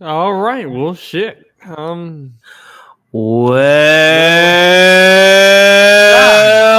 [0.00, 0.68] All right.
[0.70, 1.44] Well, shit.
[1.76, 2.34] Um.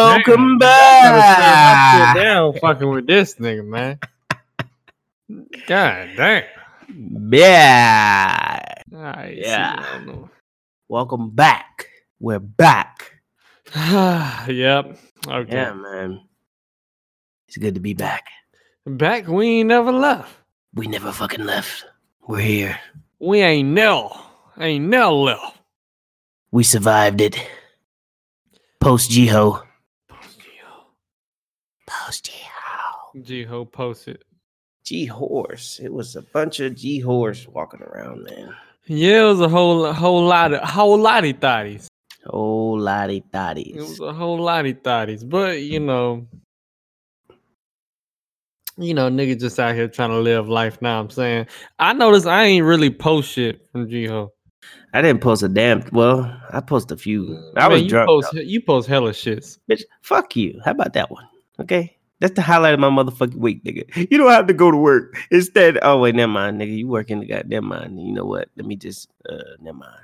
[0.03, 2.15] Welcome back.
[2.15, 3.99] Down fucking with this nigga, man.
[5.67, 6.43] God damn.
[7.31, 8.63] Yeah.
[8.91, 9.99] Right, Yeah.
[10.05, 10.13] see,
[10.87, 11.87] Welcome back.
[12.19, 13.13] We're back.
[13.75, 14.63] I don't know.
[14.63, 14.97] yep.
[15.27, 15.51] Okay.
[15.55, 16.21] Yeah, man.
[17.47, 18.25] It's good to be back.
[18.85, 20.38] Back, we ain't never left.
[20.73, 21.85] We never fucking left.
[22.27, 22.79] We're here.
[23.19, 24.09] We ain't never,
[24.59, 25.57] ain't never left.
[26.51, 27.35] We survived it.
[28.79, 29.63] Post Jiho.
[31.87, 33.23] Post Jiho.
[33.25, 34.23] G Ho posted.
[34.83, 35.79] G horse.
[35.83, 38.55] It was a bunch of G horse walking around, man.
[38.85, 41.87] Yeah, it was a whole whole lot of whole lotty thotties.
[42.25, 43.75] Whole lottie It thotties.
[43.75, 45.27] It was a whole lotty thotties.
[45.27, 46.27] But you know,
[48.79, 50.99] you know, nigga just out here trying to live life now.
[50.99, 51.47] I'm saying
[51.79, 54.31] I noticed I ain't really post shit from G Ho.
[54.93, 55.83] I didn't post a damn.
[55.91, 57.51] Well, I posted a few.
[57.55, 58.07] I was you drunk.
[58.07, 59.59] Post, you post hella shits.
[59.69, 60.59] Bitch, fuck you.
[60.65, 61.27] How about that one?
[61.59, 61.95] Okay.
[62.19, 64.11] That's the highlight of my motherfucking week, nigga.
[64.11, 65.17] You don't have to go to work.
[65.31, 66.75] Instead, oh wait, never mind, nigga.
[66.75, 67.99] You work in the goddamn mind.
[67.99, 68.49] You know what?
[68.57, 70.01] Let me just uh never mind.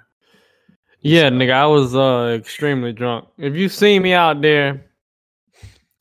[1.01, 3.27] Yeah, nigga, I was uh extremely drunk.
[3.37, 4.85] If you see me out there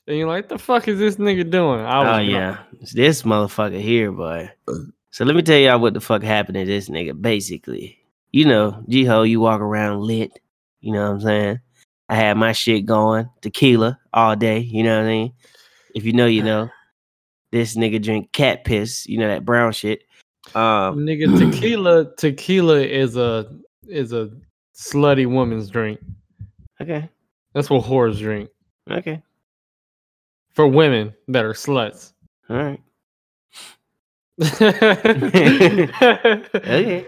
[0.07, 1.81] and you're like, the fuck is this nigga doing?
[1.81, 2.31] I was Oh drunk.
[2.31, 2.59] yeah.
[2.81, 4.51] It's this motherfucker here, boy.
[5.11, 7.21] So let me tell y'all what the fuck happened to this nigga.
[7.21, 7.99] Basically,
[8.33, 10.39] you know, G-Ho, you walk around lit.
[10.81, 11.61] You know what I'm saying?
[12.09, 14.59] I had my shit going, tequila all day.
[14.59, 15.33] You know what I mean?
[15.95, 16.69] If you know, you know.
[17.53, 19.07] This nigga drink cat piss.
[19.07, 20.03] You know that brown shit.
[20.57, 23.47] Um, Nigga, tequila, tequila is a
[23.87, 24.33] is a
[24.77, 26.01] slutty woman's drink.
[26.81, 27.09] okay,
[27.53, 28.51] That's what whores drink.
[28.91, 29.23] okay,
[30.55, 32.13] For women that are sluts.
[32.51, 32.81] all right.
[36.55, 37.07] okay.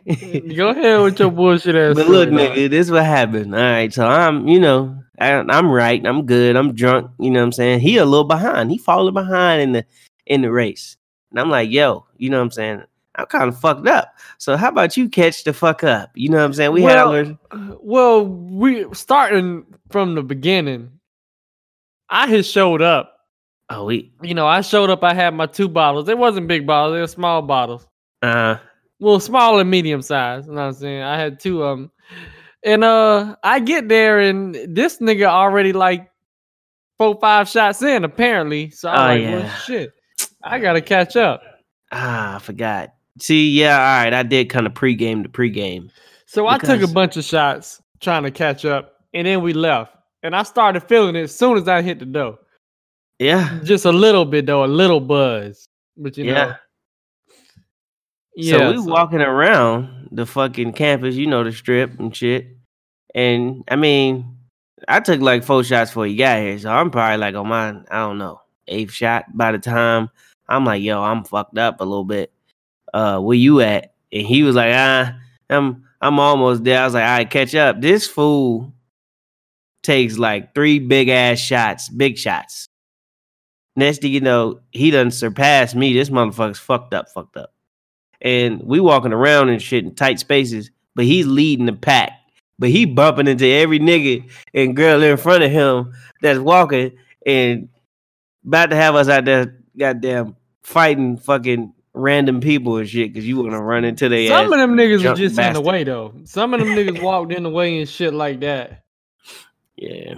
[0.56, 1.96] Go ahead with your bullshit ass.
[1.96, 3.54] But look, nigga, this what happened.
[3.54, 6.04] All right, so I'm, you know, I, I'm right.
[6.06, 6.56] I'm good.
[6.56, 7.10] I'm drunk.
[7.18, 7.80] You know what I'm saying?
[7.80, 8.70] He a little behind.
[8.70, 9.84] He falling behind in the
[10.26, 10.96] in the race,
[11.30, 12.82] and I'm like, yo, you know what I'm saying?
[13.16, 14.14] I'm kind of fucked up.
[14.38, 16.10] So how about you catch the fuck up?
[16.14, 16.72] You know what I'm saying?
[16.72, 20.92] We Well, had our Well, we starting from the beginning.
[22.08, 23.15] I had showed up.
[23.70, 25.02] Oh we You know, I showed up.
[25.04, 26.06] I had my two bottles.
[26.06, 26.94] They wasn't big bottles.
[26.94, 27.86] They were small bottles.
[28.22, 28.56] uh
[29.00, 30.46] Well, small and medium size.
[30.46, 31.02] You know what I'm saying?
[31.02, 31.90] I had two of them.
[32.64, 36.10] And uh I get there and this nigga already like
[36.98, 38.70] four, five shots in, apparently.
[38.70, 39.36] So I'm Oh, like, yeah.
[39.36, 39.92] well shit.
[40.42, 41.42] I gotta catch up.
[41.92, 42.92] ah I forgot.
[43.18, 44.12] See, yeah, all right.
[44.12, 45.90] I did kind of pregame to pregame.
[46.26, 49.96] So I took a bunch of shots trying to catch up, and then we left.
[50.22, 52.38] And I started feeling it as soon as I hit the door.
[53.18, 55.68] Yeah, Just a little bit though, a little buzz.
[55.96, 56.56] But you know, yeah.
[58.36, 58.58] yeah.
[58.58, 62.48] so we walking around the fucking campus, you know, the strip and shit.
[63.14, 64.36] And I mean,
[64.86, 67.70] I took like four shots before you got here, so I'm probably like on my,
[67.90, 70.10] I don't know, eighth shot by the time
[70.48, 72.32] I'm like, yo, I'm fucked up a little bit.
[72.92, 73.94] Uh, where you at?
[74.12, 75.18] And he was like, ah,
[75.50, 76.80] I'm, I'm almost there.
[76.80, 77.80] I was like, all right, catch up.
[77.80, 78.72] This fool
[79.82, 82.68] takes like three big ass shots, big shots.
[83.76, 85.92] Next thing you know, he done surpassed me.
[85.92, 87.52] This motherfucker's fucked up, fucked up
[88.20, 92.12] and we walking around and shit in tight spaces, but he's leading the pack.
[92.58, 95.92] But he bumping into every nigga and girl in front of him
[96.22, 97.68] that's walking and
[98.46, 103.36] about to have us out there goddamn fighting fucking random people and shit because you
[103.36, 105.84] want to run into their Some of them niggas were drunk just in the way
[105.84, 106.14] though.
[106.24, 108.84] Some of them niggas walked in the way and shit like that.
[109.76, 110.14] Yeah.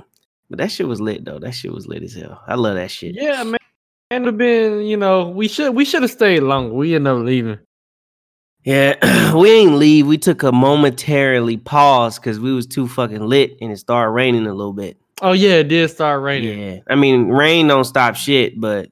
[0.50, 1.38] But that shit was lit though.
[1.38, 2.42] That shit was lit as hell.
[2.46, 3.14] I love that shit.
[3.14, 3.58] Yeah, man.
[4.10, 6.74] And have been, you know, we should we should have stayed longer.
[6.74, 7.58] We ended up leaving.
[8.64, 10.06] Yeah, we ain't leave.
[10.06, 14.46] We took a momentarily pause because we was too fucking lit and it started raining
[14.46, 14.96] a little bit.
[15.20, 16.58] Oh yeah, it did start raining.
[16.58, 18.90] Yeah, I mean, rain don't stop shit, but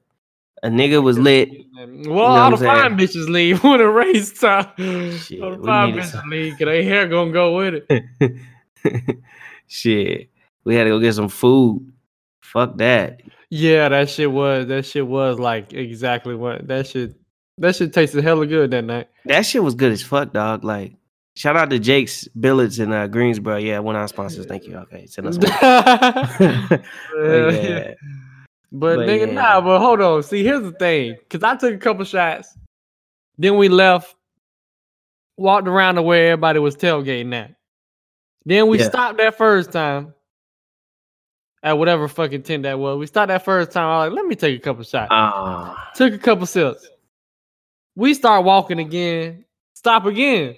[0.63, 1.49] a nigga was lit.
[1.75, 4.77] Well, what all the fine bitches leave when the rain stop.
[4.77, 9.17] Shit, all the fine bitches leave because their hair gonna go with it.
[9.67, 10.29] shit,
[10.67, 11.93] we had to go get some food.
[12.41, 13.21] Fuck that.
[13.49, 17.15] Yeah, that shit was that shit was like exactly what that shit
[17.57, 19.07] that shit tasted hella good that night.
[19.25, 20.65] That shit was good as fuck, dog.
[20.65, 20.95] Like,
[21.37, 23.55] shout out to Jake's Billiards in uh, Greensboro.
[23.55, 24.45] Yeah, one of our sponsors.
[24.45, 24.75] Thank you.
[24.75, 25.37] Okay, send us.
[25.37, 26.81] But
[27.63, 27.93] yeah.
[28.69, 29.33] But, But nigga, yeah.
[29.33, 30.21] nah, but hold on.
[30.23, 31.15] See, here's the thing.
[31.29, 32.57] Cause I took a couple shots,
[33.37, 34.13] then we left,
[35.37, 37.55] walked around to where everybody was tailgating at.
[38.45, 38.89] Then we Yeah.
[38.89, 40.13] stopped that first time
[41.63, 42.97] at whatever fucking tent that was.
[42.97, 43.85] We stopped that first time.
[43.85, 45.07] I was like, let me take a couple shots.
[45.11, 46.87] Ah, Took a couple sips.
[47.95, 50.55] we start walking again, stop again.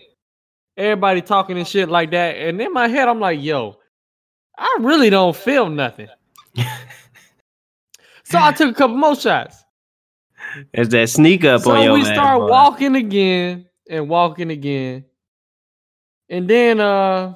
[0.78, 2.36] Everybody talking and shit like that.
[2.38, 3.78] And in my head, I'm like, yo,
[4.57, 6.07] I really don't feel nothing.
[8.24, 9.63] so I took a couple more shots.
[10.74, 15.06] There's that sneak up so on your So we start walking again and walking again.
[16.30, 17.34] And then uh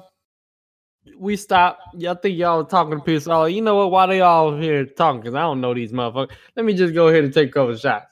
[1.18, 1.78] we stop.
[1.94, 3.32] Yeah, I think y'all talking to people.
[3.32, 3.90] Oh, you know what?
[3.90, 5.20] Why they all here talking?
[5.20, 6.32] Because I don't know these motherfuckers.
[6.56, 8.06] Let me just go ahead and take a couple shots.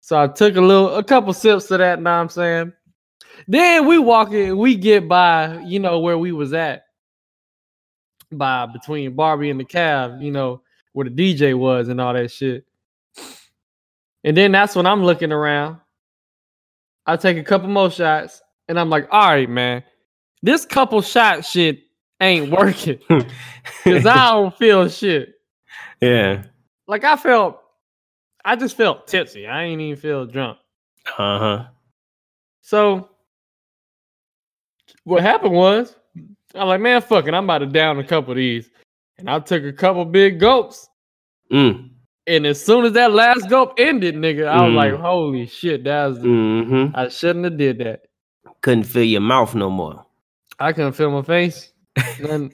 [0.00, 1.98] So I took a little, a couple sips of that.
[1.98, 2.72] What I'm saying?
[3.48, 6.84] Then we walk in, we get by, you know, where we was at.
[8.32, 10.62] By between Barbie and the cab, you know,
[10.92, 12.64] where the DJ was and all that shit.
[14.24, 15.78] And then that's when I'm looking around.
[17.06, 19.84] I take a couple more shots, and I'm like, all right, man,
[20.42, 21.82] this couple shot shit
[22.20, 22.98] ain't working.
[23.08, 25.34] Cause I don't feel shit.
[26.00, 26.44] yeah.
[26.88, 27.60] Like I felt
[28.44, 29.46] I just felt tipsy.
[29.46, 30.58] I ain't even feel drunk.
[31.18, 31.64] Uh huh.
[32.62, 33.08] So
[35.04, 35.94] what happened was
[36.54, 38.70] I'm like, man, fuck it, I'm about to down a couple of these.
[39.18, 40.88] And I took a couple big gulps.
[41.52, 41.90] Mm.
[42.26, 44.74] And as soon as that last gulp ended, nigga, I was Mm.
[44.74, 46.94] like, holy shit, that was Mm-hmm.
[46.96, 48.02] I shouldn't have did that.
[48.62, 50.04] Couldn't feel your mouth no more.
[50.58, 51.72] I couldn't feel my face.
[52.20, 52.52] None-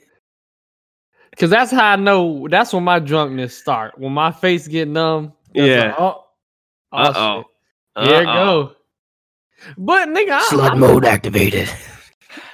[1.38, 3.98] Cause that's how I know that's when my drunkenness start.
[3.98, 5.32] When my face get numb.
[5.54, 5.86] Yeah.
[5.86, 6.24] like, oh,
[6.92, 7.44] oh, Uh-oh.
[8.02, 8.08] shit.
[8.10, 8.72] Here it go.
[9.78, 11.70] But nigga, I, Slut I'm, mode activated.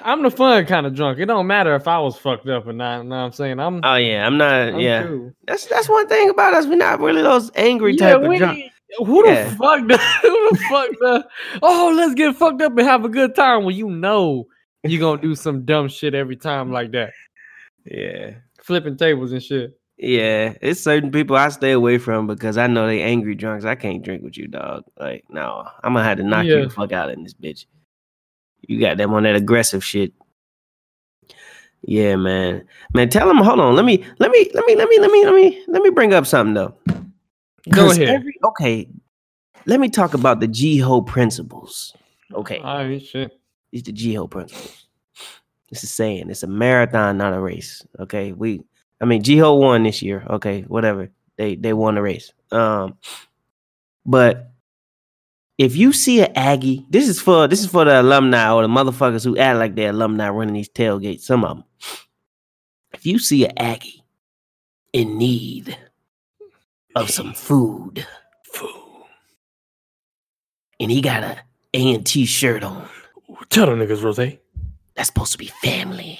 [0.01, 1.19] I'm the fun kind of drunk.
[1.19, 2.99] It don't matter if I was fucked up or not.
[3.03, 3.59] You know what I'm saying?
[3.59, 4.69] I'm, Oh yeah, I'm not.
[4.69, 5.33] I'm yeah, cool.
[5.45, 6.65] that's that's one thing about us.
[6.65, 8.59] We're not really those angry Yeah, type of drunk.
[8.99, 9.43] Who Yeah.
[9.49, 9.87] the fuck?
[9.87, 10.89] The, who the fuck?
[10.99, 11.27] The,
[11.61, 13.65] oh, let's get fucked up and have a good time.
[13.65, 14.47] When you know
[14.83, 17.11] you gonna do some dumb shit every time like that,
[17.85, 19.77] Yeah, flipping tables and shit.
[19.97, 20.53] yeah.
[20.61, 23.65] It's certain people I stay away from because I know they angry drunks.
[23.65, 24.83] I can't drink with you, dog.
[24.99, 26.55] Like, no, I'm gonna have to knock Yeah.
[26.57, 27.65] you the fuck out in this bitch.
[28.61, 30.13] You got them on that aggressive shit.
[31.81, 32.65] Yeah, man.
[32.93, 33.37] Man, tell them.
[33.37, 33.73] Hold on.
[33.75, 34.03] Let me.
[34.19, 34.49] Let me.
[34.53, 34.75] Let me.
[34.75, 34.99] Let me.
[34.99, 35.25] Let me.
[35.25, 35.63] Let me.
[35.67, 36.75] Let me bring up something though.
[37.69, 38.09] Go ahead.
[38.09, 38.89] every- okay.
[39.65, 41.95] Let me talk about the G-Ho principles.
[42.33, 42.57] Okay.
[42.59, 43.38] All right, shit.
[43.71, 44.87] These the G-Ho principles.
[45.71, 46.29] It's a saying.
[46.29, 47.85] It's a marathon, not a race.
[47.99, 48.33] Okay.
[48.33, 48.61] We
[49.01, 50.25] I mean G-Ho won this year.
[50.29, 51.09] Okay, whatever.
[51.37, 52.33] They they won the race.
[52.51, 52.97] Um
[54.05, 54.51] but
[55.59, 58.69] if you see an Aggie, this is for this is for the alumni or the
[58.69, 61.21] motherfuckers who act like they're alumni running these tailgates.
[61.21, 61.65] Some of them.
[62.93, 64.03] If you see an Aggie
[64.93, 65.77] in need
[66.95, 68.07] of some food,
[68.43, 69.05] food,
[70.79, 71.37] and he got a
[71.73, 72.87] A&T shirt on,
[73.49, 74.37] Tell them niggas, Rose.
[74.95, 76.19] that's supposed to be family.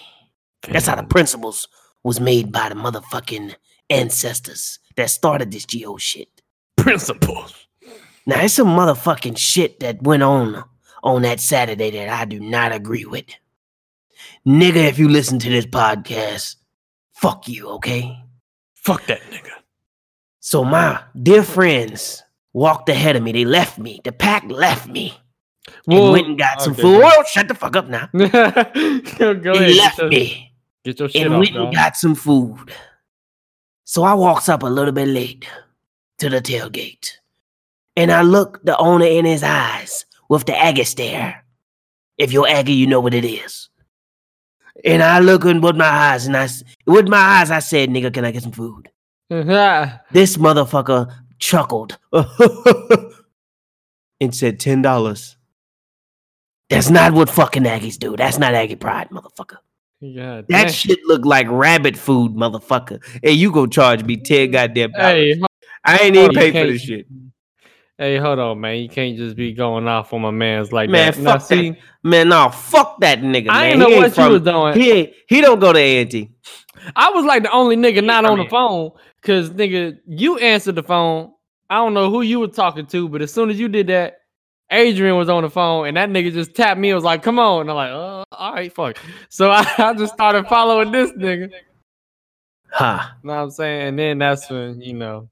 [0.69, 1.67] That's how the principles
[2.03, 3.55] was made by the motherfucking
[3.89, 6.29] ancestors that started this GO shit.
[6.77, 7.67] principles.
[8.25, 10.63] Now, it's some motherfucking shit that went on
[11.03, 13.25] on that Saturday that I do not agree with.
[14.45, 16.55] Nigga, if you listen to this podcast,
[17.13, 18.17] fuck you, okay?
[18.75, 19.51] Fuck that nigga.
[20.39, 22.23] So my dear friends
[22.53, 23.31] walked ahead of me.
[23.31, 23.99] They left me.
[24.03, 25.17] The pack left me.
[25.87, 27.01] And went and got some food.
[27.01, 28.09] go- Oh, shut the fuck up now.
[28.13, 29.75] go go They ahead.
[29.77, 30.53] left Get your, me.
[30.83, 32.71] get your shit and off, went and got some food.
[33.85, 35.45] So I walks up a little bit late
[36.19, 37.11] to the tailgate.
[37.95, 41.43] And I look the owner in his eyes with the Aggie stare.
[42.17, 43.69] If you're Aggie, you know what it is.
[44.85, 47.89] And I look in with my eyes, and I s- with my eyes, I said,
[47.89, 48.89] "Nigga, can I get some food?"
[49.29, 51.97] This motherfucker chuckled
[54.21, 55.35] and said, 10 dollars."
[56.69, 58.15] That's not what fucking Aggies do.
[58.15, 59.57] That's not Aggie pride, motherfucker.
[60.01, 63.01] yeah, That shit look like rabbit food, motherfucker.
[63.23, 65.37] Hey, you go charge me ten goddamn dollars.
[65.37, 65.41] Hey,
[65.83, 67.07] I ain't even pay for this shit,
[67.97, 68.77] Hey, hold on, man.
[68.77, 71.11] You can't just be going off on my man's like man.
[71.11, 71.19] that.
[71.19, 72.29] Now, Fuck that, man.
[72.29, 73.49] No, fuck that nigga.
[73.49, 73.65] I man.
[73.71, 74.73] ain't know He what from- you was doing.
[74.79, 76.29] He he don't go to A and T.
[76.95, 80.83] I was like the only nigga not on the phone because nigga, you answered the
[80.83, 81.31] phone.
[81.69, 84.18] I don't know who you were talking to, but as soon as you did that,
[84.71, 86.89] Adrian was on the phone and that nigga just tapped me.
[86.89, 88.97] and was like, "Come on!" And I'm like, "Oh, all right, fuck."
[89.29, 91.49] So I, I just started following this nigga.
[92.71, 93.15] Ha.
[93.23, 93.87] Know what I'm saying?
[93.89, 95.29] And then that's when you know,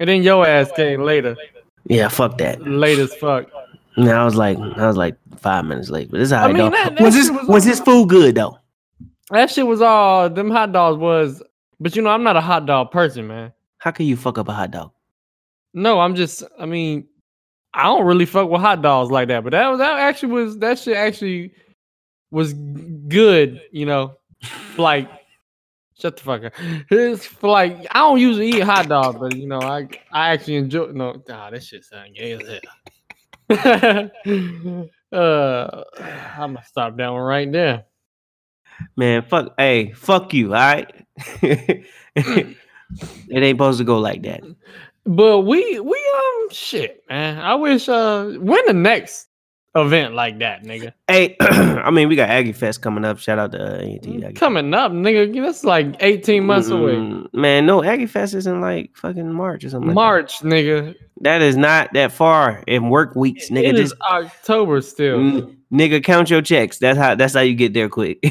[0.00, 1.36] and then your ass came later,
[1.84, 2.62] Yeah, fuck that.
[2.66, 3.46] late as fuck.
[3.96, 6.50] And I was like, I was like five minutes late, but this is how I
[6.50, 8.58] it mean, that- that was this was- was this food good though?
[9.30, 11.42] That shit was all them hot dogs was,
[11.78, 13.52] but you know, I'm not a hot dog person, man.
[13.76, 14.92] How can you fuck up a hot dog?
[15.74, 16.42] No, I'm just.
[16.58, 17.06] I mean,
[17.74, 19.44] I don't really fuck with hot dogs like that.
[19.44, 21.52] But that was that actually was that shit actually
[22.30, 23.60] was good.
[23.72, 24.16] You know,
[24.76, 25.08] like
[26.00, 26.52] shut the fuck up.
[26.90, 30.86] It's like I don't usually eat hot dogs, but you know, I I actually enjoy.
[30.92, 32.60] No, nah, that shit sound gay as hell.
[35.12, 37.84] uh, I'm gonna stop that one right there.
[38.96, 40.92] Man, fuck hey, fuck you, all right?
[41.42, 42.56] it
[43.30, 44.42] ain't supposed to go like that.
[45.08, 47.38] But we we um shit, man.
[47.38, 49.28] I wish uh when the next
[49.74, 50.92] event like that, nigga.
[51.08, 53.18] Hey, I mean we got Aggie Fest coming up.
[53.18, 54.34] Shout out to uh, AT.
[54.34, 55.34] Coming up, nigga.
[55.42, 56.92] That's like 18 months away.
[56.96, 59.88] Mm, Man, no, Aggie Fest isn't like fucking March or something.
[59.88, 60.00] like that.
[60.00, 60.94] March, nigga.
[61.22, 63.64] That is not that far in work weeks, nigga.
[63.68, 65.18] It is October still.
[65.18, 66.76] Mm, nigga, count your checks.
[66.78, 68.22] That's how that's how you get there quick.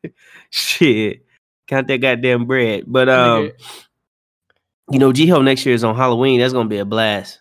[0.50, 1.24] Shit.
[1.66, 2.84] Count that goddamn bread.
[2.86, 3.52] But um, Nigga,
[4.90, 6.40] you know, G Ho next year is on Halloween.
[6.40, 7.40] That's gonna be a blast.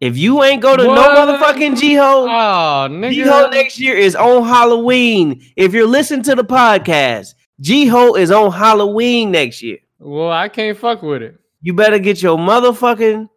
[0.00, 0.94] If you ain't go to What?
[0.94, 5.40] no motherfucking G Ho, Oh, G Ho next year is on Halloween.
[5.56, 9.78] If you're listening to the podcast, G Ho is on Halloween next year.
[10.00, 11.38] Well, I can't fuck with it.
[11.60, 13.28] You better get your motherfucking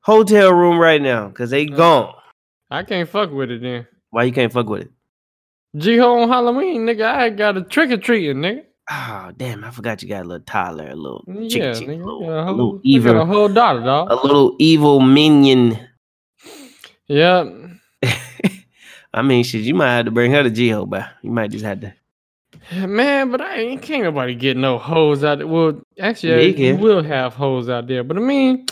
[0.00, 1.76] hotel room right now, cause they Uh.
[1.76, 2.14] gone.
[2.70, 3.86] I can't fuck with it then.
[4.10, 4.90] Why you can't fuck with it?
[5.76, 7.04] G Ho on Halloween, nigga.
[7.04, 8.64] I got a trick or treating, nigga.
[8.90, 12.02] Oh damn, I forgot you got a little toddler, a little Yeah, chicken, chicken, nigga.
[12.02, 14.08] a little, a whole, little evil, a whole daughter, dog.
[14.10, 15.78] a little evil minion.
[17.08, 17.44] Yeah.
[19.14, 21.64] I mean, shit, you might have to bring her to Geo, but you might just
[21.64, 21.94] have to.
[22.86, 25.46] Man, but I ain't can't nobody get no hoes out there.
[25.46, 28.66] Well, actually, Yeah, you will have hoes out there, but I mean,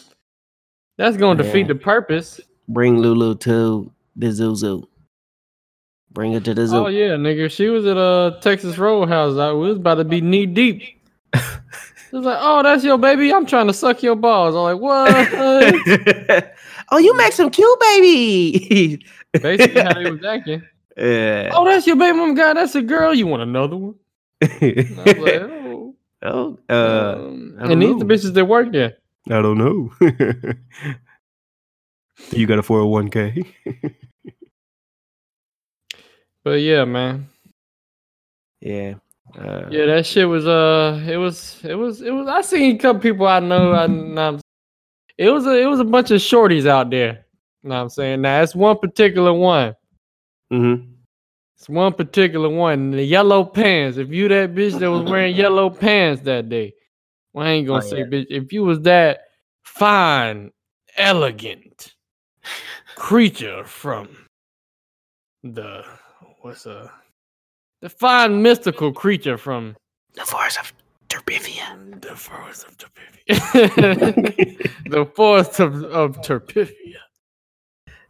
[0.96, 2.40] that's gonna defeat the purpose.
[2.68, 4.88] Bring Lulu to the zoo zoo.
[6.14, 6.76] Bring it to the zoo.
[6.76, 7.50] Oh yeah, nigga.
[7.50, 9.36] She was at a Texas Roadhouse.
[9.36, 10.82] I was about to be knee deep.
[12.12, 13.32] It was like, oh, that's your baby.
[13.34, 14.54] I'm trying to suck your balls.
[14.54, 15.10] I'm like, what?
[16.92, 19.04] oh, you make some cute baby.
[19.32, 20.62] Basically, how they was acting.
[20.96, 21.50] yeah.
[21.52, 22.54] Oh, that's your baby mom guy.
[22.54, 23.12] That's a girl.
[23.14, 23.94] You want another one?
[24.40, 25.94] And I was like, oh.
[26.22, 28.14] oh, uh, Um, I don't and these the know.
[28.14, 28.96] bitches that work there.
[29.28, 29.90] I don't know.
[32.30, 33.44] you got a 401k?
[36.44, 37.26] But yeah, man.
[38.60, 38.94] Yeah.
[39.36, 42.28] Uh, Yeah, that shit was uh, it was it was it was.
[42.28, 43.72] I seen a couple people I know.
[43.72, 44.38] I know.
[45.16, 47.24] It was a it was a bunch of shorties out there.
[47.62, 48.20] You Know what I'm saying?
[48.22, 49.74] Now it's one particular one.
[50.52, 50.90] Mm-hmm.
[51.56, 52.90] It's one particular one.
[52.90, 53.96] The yellow pants.
[53.96, 56.74] If you that bitch that was wearing yellow pants that day,
[57.32, 58.04] well, I ain't gonna Oh, say yeah.
[58.04, 58.26] bitch.
[58.28, 59.20] If you was that
[59.62, 60.50] fine,
[60.96, 61.94] elegant
[62.96, 64.08] creature from
[65.42, 65.84] the
[66.44, 66.88] what's uh
[67.80, 69.74] the fine mystical creature from
[70.14, 70.72] The forest of
[71.08, 72.00] Terabithia.
[72.02, 74.70] the forest of Terabithia.
[74.90, 76.96] the forest of, of Terabithia.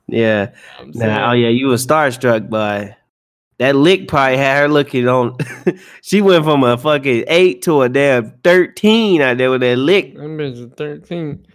[0.09, 0.53] Yeah.
[0.79, 2.97] I'm oh yeah, you were starstruck by
[3.59, 4.09] that lick.
[4.09, 5.37] Probably had her looking on.
[6.03, 10.15] she went from a fucking eight to a damn thirteen out there with that lick.
[10.15, 11.47] That bitch is 13.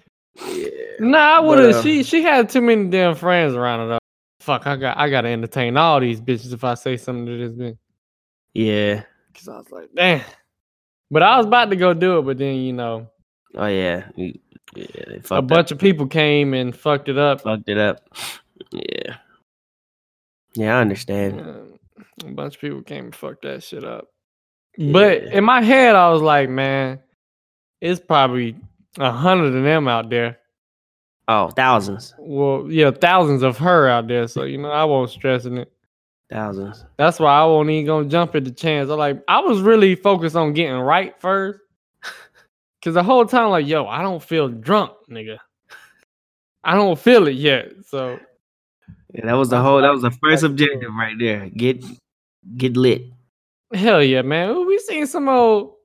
[0.48, 0.68] Yeah.
[1.00, 1.76] Nah, I would have.
[1.76, 4.00] uh, she she had too many damn friends around her.
[4.50, 7.52] Fuck, I got I gotta entertain all these bitches if I say something to this
[7.52, 7.78] bitch.
[8.56, 9.04] Yeah.
[9.36, 10.24] Cause I was like, damn.
[11.12, 13.12] But I was about to go do it, but then you know
[13.56, 14.08] Oh yeah.
[14.16, 14.34] Yeah.
[15.30, 15.74] A bunch up.
[15.74, 17.42] of people came and fucked it up.
[17.42, 18.10] fucked it up.
[18.72, 19.18] Yeah.
[20.56, 21.42] Yeah, I understand.
[21.42, 24.08] Uh, a bunch of people came and fucked that shit up.
[24.80, 27.02] But in my head, I was like, man,
[27.82, 28.56] it's probably
[28.98, 30.40] a hundred of them out there.
[31.30, 32.16] Oh, thousands.
[32.18, 34.28] Well, yeah, thousands of her out there.
[34.28, 35.72] So you know, I won't stressing it.
[36.32, 36.86] Thousands.
[36.98, 38.90] That's why I won't even gonna jump at the chance.
[38.90, 41.60] I like I was really focused on getting right first.
[42.84, 45.38] Cause the whole time, like, yo, I don't feel drunk, nigga.
[46.64, 47.74] I don't feel it yet.
[47.86, 48.20] So
[49.14, 49.82] Yeah, that was the whole.
[49.82, 51.48] That was the first objective right there.
[51.50, 51.86] Get
[52.58, 53.04] get lit.
[53.72, 54.50] hell yeah, man.
[54.50, 55.76] Ooh, We seen some old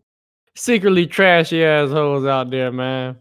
[0.56, 3.18] secretly trashy assholes out there, man.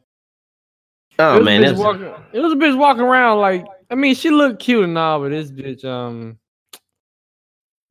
[1.19, 4.59] Oh man, bitch walking, it was a bitch walking around like I mean, she looked
[4.61, 6.37] cute and all, but this bitch, um,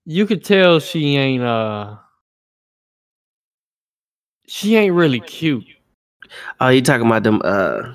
[0.04, 1.96] you could tell she ain't uh,
[4.46, 5.64] she ain't really cute.
[6.60, 7.40] oh, you talking about them?
[7.44, 7.94] Uh,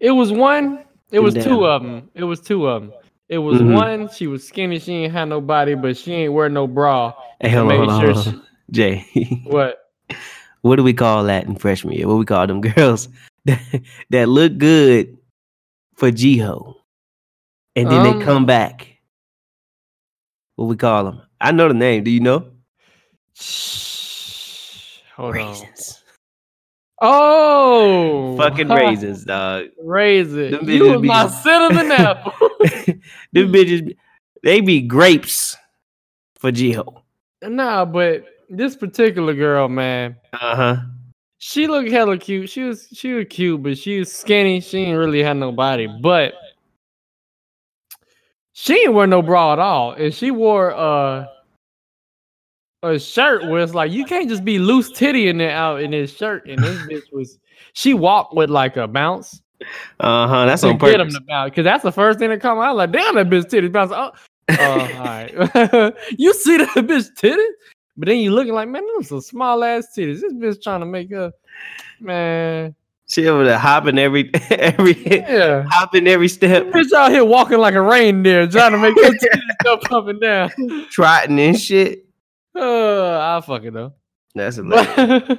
[0.00, 0.84] It was one.
[1.12, 2.10] It was damn- two of them.
[2.14, 2.92] It was two of them.
[3.28, 3.72] It was Mhm.
[3.74, 4.08] one.
[4.08, 4.78] She was skinny.
[4.78, 7.12] She ain't had no body, but she ain't wear no bra.
[7.40, 8.42] hey, hold on, hold sure hold on.
[8.70, 9.06] Jay.
[9.44, 9.78] What?
[10.62, 12.08] what do we call that in freshman year?
[12.08, 13.08] What we call them girls
[13.46, 15.18] that, that look good
[15.96, 16.74] for Jiho,
[17.74, 18.98] and then Um, they come back.
[20.56, 21.22] What we call them?
[21.40, 22.04] I know the name.
[22.04, 22.46] Do you know?
[23.34, 25.00] Shh.
[25.16, 25.34] Hold on.
[25.34, 26.02] raisins.
[27.00, 29.66] Oh, Fucking raisins, dog.
[29.82, 30.52] Raisins.
[30.52, 32.32] Them You was be- my cinnamon apple.
[33.32, 33.94] them bitches,
[34.42, 35.56] they be grapes
[36.36, 37.02] for Jiho.
[37.42, 40.76] nah, but this particular girl, man, Uh huh.
[41.38, 42.48] She looked hella cute.
[42.48, 44.60] She was she was cute, but she was skinny.
[44.60, 45.86] She didn't really have no body.
[45.86, 46.34] But
[48.52, 49.92] she didn't wear no bra at all.
[49.92, 51.26] And she wore uh
[52.82, 55.90] a shirt where it's like you can't just be loose titty in there out in
[55.90, 56.48] this shirt.
[56.48, 57.38] And this bitch was
[57.74, 59.42] she walked with like a bounce.
[60.00, 60.46] Uh huh.
[60.46, 61.14] That's on get him purpose.
[61.14, 62.76] to bounce because that's the first thing that come out.
[62.76, 63.92] Like, damn, that bitch titties bounce.
[63.92, 64.10] Oh,
[64.58, 65.94] oh, all right.
[66.18, 67.44] you see that bitch titties,
[67.96, 70.20] but then you looking like, man, those some small ass titties.
[70.20, 71.34] This bitch trying to make up,
[72.00, 72.74] man.
[73.08, 77.74] She over there hopping every every Yeah, hopping every step, bitch out here walking like
[77.74, 80.50] a reindeer, trying to make her titties jump up and down.
[80.90, 82.04] trotting and shit.
[82.54, 83.92] Uh, I fucking know.
[84.34, 85.38] That's hilarious.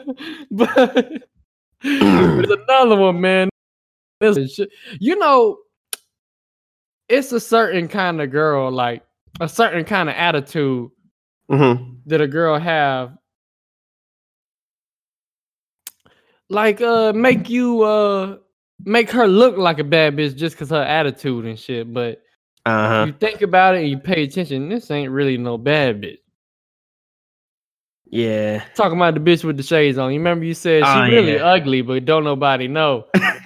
[0.52, 1.24] But, but
[1.84, 3.50] there's another one, man.
[4.20, 4.70] This shit.
[5.00, 5.60] You know,
[7.08, 9.04] it's a certain kind of girl, like
[9.40, 10.90] a certain kind of attitude
[11.50, 11.74] hmm
[12.06, 13.18] that a girl have.
[16.50, 18.38] Like, uh, make you uh
[18.86, 21.92] make her look like a bad bitch just cause her attitude and shit.
[21.94, 22.22] But
[22.66, 23.06] Uh huh.
[23.08, 26.20] you think about it and you pay attention, this ain't really no bad bitch.
[28.10, 28.64] Yeah.
[28.76, 30.14] Talking about the bitch with the shades on.
[30.14, 31.44] You remember you said she Oh, really yeah.
[31.44, 33.06] ugly, but don't nobody know.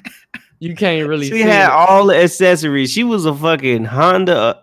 [0.60, 1.72] you can't really She had it.
[1.72, 2.92] all the accessories.
[2.92, 4.62] She was a fucking Honda,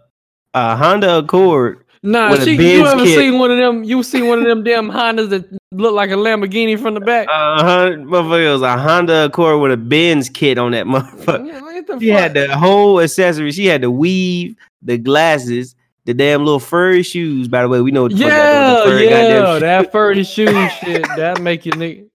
[0.55, 1.85] a Honda Accord.
[2.03, 3.83] Nah, she, you ever seen one of them?
[3.85, 7.27] You seen one of them damn Hondas that look like a Lamborghini from the back?
[7.29, 7.91] Uh huh.
[7.97, 11.47] Motherfucker was a Honda Accord with a Benz kit on that motherfucker.
[11.47, 12.21] Yeah, She fuck?
[12.21, 13.51] had the whole accessory.
[13.53, 15.75] She had the weave, the glasses,
[16.05, 17.49] the damn little furry shoes.
[17.49, 19.61] By the way, we know the fuck that yeah, furry yeah, shoes.
[19.61, 21.03] that furry shoe shit.
[21.17, 22.09] That make you nigga.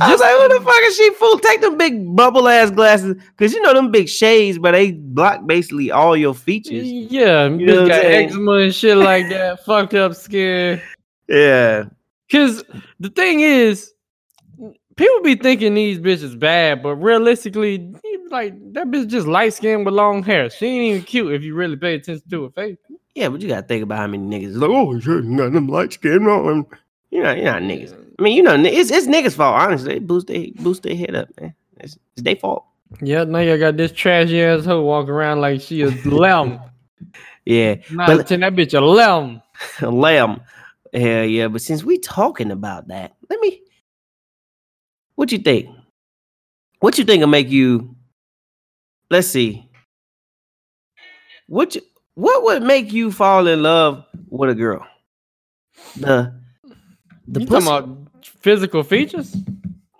[0.00, 1.38] I was like, who the fuck is she fool?
[1.38, 5.46] Take them big bubble ass glasses, cause you know them big shades, but they block
[5.46, 6.86] basically all your features.
[6.86, 9.64] Yeah, know what I'm got eczema and shit like that.
[9.64, 10.80] Fucked up skin.
[11.28, 11.84] Yeah,
[12.32, 12.64] Cause
[12.98, 13.92] the thing is,
[14.96, 17.92] people be thinking these bitches bad, but realistically,
[18.30, 20.48] like that bitch just light skinned with long hair.
[20.48, 22.78] She ain't even cute if you really pay attention to her face.
[23.14, 25.68] yeah, but you gotta think about how many niggas is like, oh you got them
[25.68, 26.64] light skin on.
[27.10, 27.94] You know, you're not niggas.
[28.22, 29.60] I mean, you know, it's it's niggas' fault.
[29.60, 31.52] Honestly, they boost they boost their head up, man.
[31.80, 32.64] It's, it's their fault.
[33.00, 36.60] Yeah, now you got this trashy ass hoe walking around like she a lamb.
[37.44, 39.42] Yeah, Nah, But- that bitch a lamb.
[39.80, 40.40] a lamb.
[40.94, 43.60] Hell yeah, but since we talking about that, let me.
[45.16, 45.68] What you think?
[46.78, 47.96] What you think will make you?
[49.10, 49.68] Let's see.
[51.48, 51.80] What you,
[52.14, 54.86] what would make you fall in love with a girl?
[55.96, 56.40] The
[57.26, 57.66] the you pussy?
[57.66, 58.01] about
[58.42, 59.36] physical features?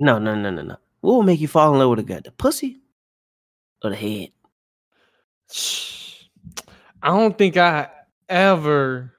[0.01, 0.77] no, no, no, no, no.
[1.01, 2.21] What will make you fall in love with a girl?
[2.23, 2.81] The pussy
[3.83, 4.31] or the head?
[7.03, 7.89] I don't think I
[8.29, 9.13] ever.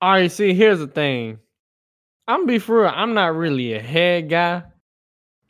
[0.00, 1.38] All right, see, here's the thing.
[2.28, 2.92] I'm gonna be for real.
[2.94, 4.62] I'm not really a head guy.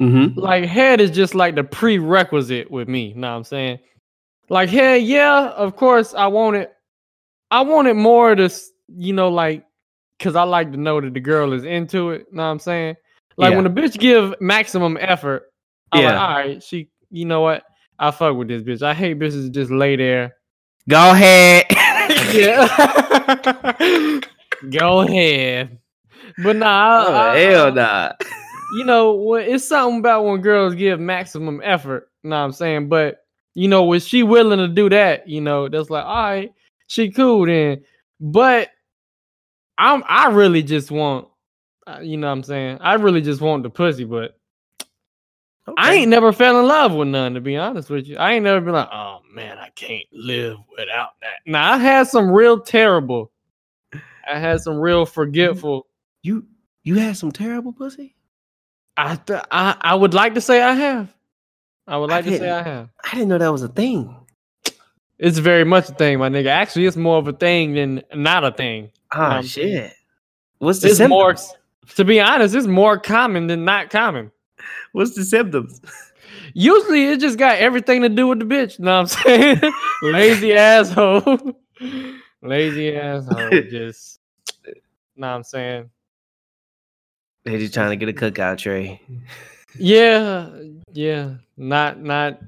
[0.00, 0.38] Mm-hmm.
[0.38, 3.14] Like head is just like the prerequisite with me.
[3.14, 3.78] Know what I'm saying?
[4.48, 6.72] Like head, yeah, of course I want it.
[7.50, 8.52] I want it more to,
[8.88, 9.64] you know, like,
[10.18, 12.26] cause I like to know that the girl is into it.
[12.33, 12.96] Know what I'm saying?
[13.37, 13.57] Like Yeah.
[13.57, 15.44] when a bitch give maximum effort,
[15.92, 16.20] I'm like, Yeah.
[16.26, 17.62] all right, she, you know what?
[17.98, 18.83] I fuck with this bitch.
[18.83, 20.35] I hate bitches that just lay there.
[20.88, 21.64] Go ahead.
[22.33, 24.20] Yeah.
[24.70, 25.79] Go ahead.
[26.42, 28.12] But nah, oh, I- hell I- nah.
[28.76, 32.09] you know, it's something about when girls give maximum effort.
[32.22, 32.88] You know what I'm saying?
[32.88, 33.18] But
[33.55, 35.29] you know, was she willing to do that?
[35.29, 36.52] You know, that's like, all right,
[36.88, 37.83] she cool then.
[38.20, 38.68] But
[39.78, 41.28] I'm I really just want,
[41.86, 42.78] uh, you know what I'm saying?
[42.80, 44.36] I really just want the pussy, but
[45.76, 48.16] I ain't never fell in love with none, to be honest with you.
[48.16, 51.40] I ain't never been like, oh man, I can't live without that.
[51.44, 53.32] Now I had some real terrible.
[53.92, 55.86] I had some real forgetful.
[56.22, 56.46] You
[56.84, 58.14] you had some terrible pussy.
[58.96, 61.14] I th- I I would like to say I have.
[61.86, 62.50] I would I like to say.
[62.50, 62.88] I have.
[63.04, 64.14] I didn't know that was a thing.
[65.18, 66.46] It's very much a thing, my nigga.
[66.46, 68.90] Actually, it's more of a thing than not a thing.
[69.18, 69.92] Ah Um, shit.
[70.59, 71.09] What's the symptoms?
[71.11, 71.35] more,
[71.96, 74.31] to be honest, it's more common than not common.
[74.92, 75.81] What's the symptoms?
[76.55, 78.79] Usually, it just got everything to do with the bitch.
[78.79, 79.07] Know what I'm
[79.61, 79.72] saying?
[80.02, 81.57] Lazy asshole.
[82.42, 83.50] Lazy asshole.
[83.70, 84.20] Just.
[85.16, 85.90] Know what I'm saying?
[87.44, 89.00] They just trying to get a cookout tray.
[89.79, 90.50] Yeah,
[90.92, 91.35] yeah.
[91.57, 92.40] Not not.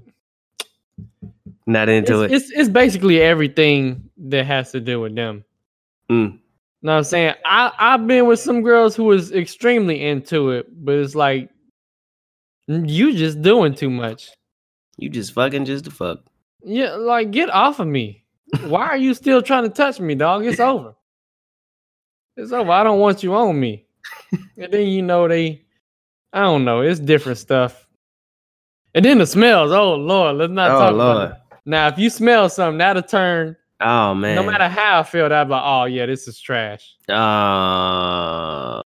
[1.67, 2.33] Not It's, into it.
[2.33, 5.45] it's it's basically everything that has to do with them.
[6.11, 6.39] Mm.
[6.83, 7.35] Know what I'm saying?
[7.45, 11.51] I, I've been with some girls who was extremely into it, but it's like
[12.69, 14.31] you just doing too much.
[14.97, 16.21] You just fucking just to fuck.
[16.65, 18.25] Yeah, like get off of me.
[18.65, 20.45] Why are you still trying to touch me, dog?
[20.47, 20.95] It's over.
[22.37, 22.71] It's over.
[22.71, 23.87] I don't want you on me.
[24.57, 25.65] and then you know they
[26.33, 26.83] I don't know.
[26.83, 27.87] It's different stuff.
[28.95, 29.73] And then the smells.
[29.73, 31.17] Oh Lord, let's not Oh talk Lord.
[31.17, 31.37] about it.
[31.67, 33.57] Now, if you smell something, that'll turn.
[33.81, 34.35] Oh man.
[34.37, 36.97] No matter how I feel, that like, oh yeah, this is trash.
[37.09, 38.83] Uh,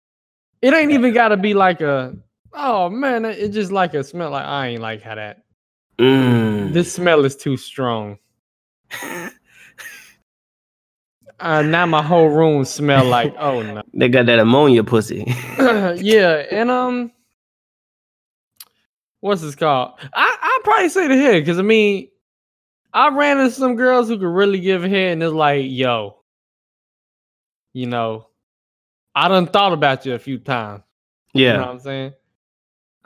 [0.62, 2.16] It ain't even got to be like a.
[2.55, 4.31] Oh man, it it just like a smell.
[4.31, 5.42] Like I ain't like how that.
[5.98, 6.72] mm.
[6.72, 8.18] This smell is too strong.
[11.40, 13.35] Uh, now my whole room smell like.
[13.38, 13.83] Oh no.
[13.94, 15.24] they got that ammonia pussy.
[15.59, 17.12] yeah, and um,
[19.20, 19.92] what's this called?
[20.14, 22.09] I I probably say the head because I mean,
[22.92, 26.16] I ran into some girls who could really give a head, and it's like, yo,
[27.72, 28.29] you know,
[29.14, 30.83] I done thought about you a few times.
[31.35, 31.61] You know yeah.
[31.61, 32.12] what I'm saying?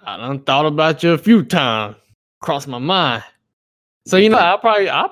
[0.04, 1.96] I done thought about you a few times.
[2.40, 3.24] Crossed my mind.
[4.06, 5.08] So you know, I probably I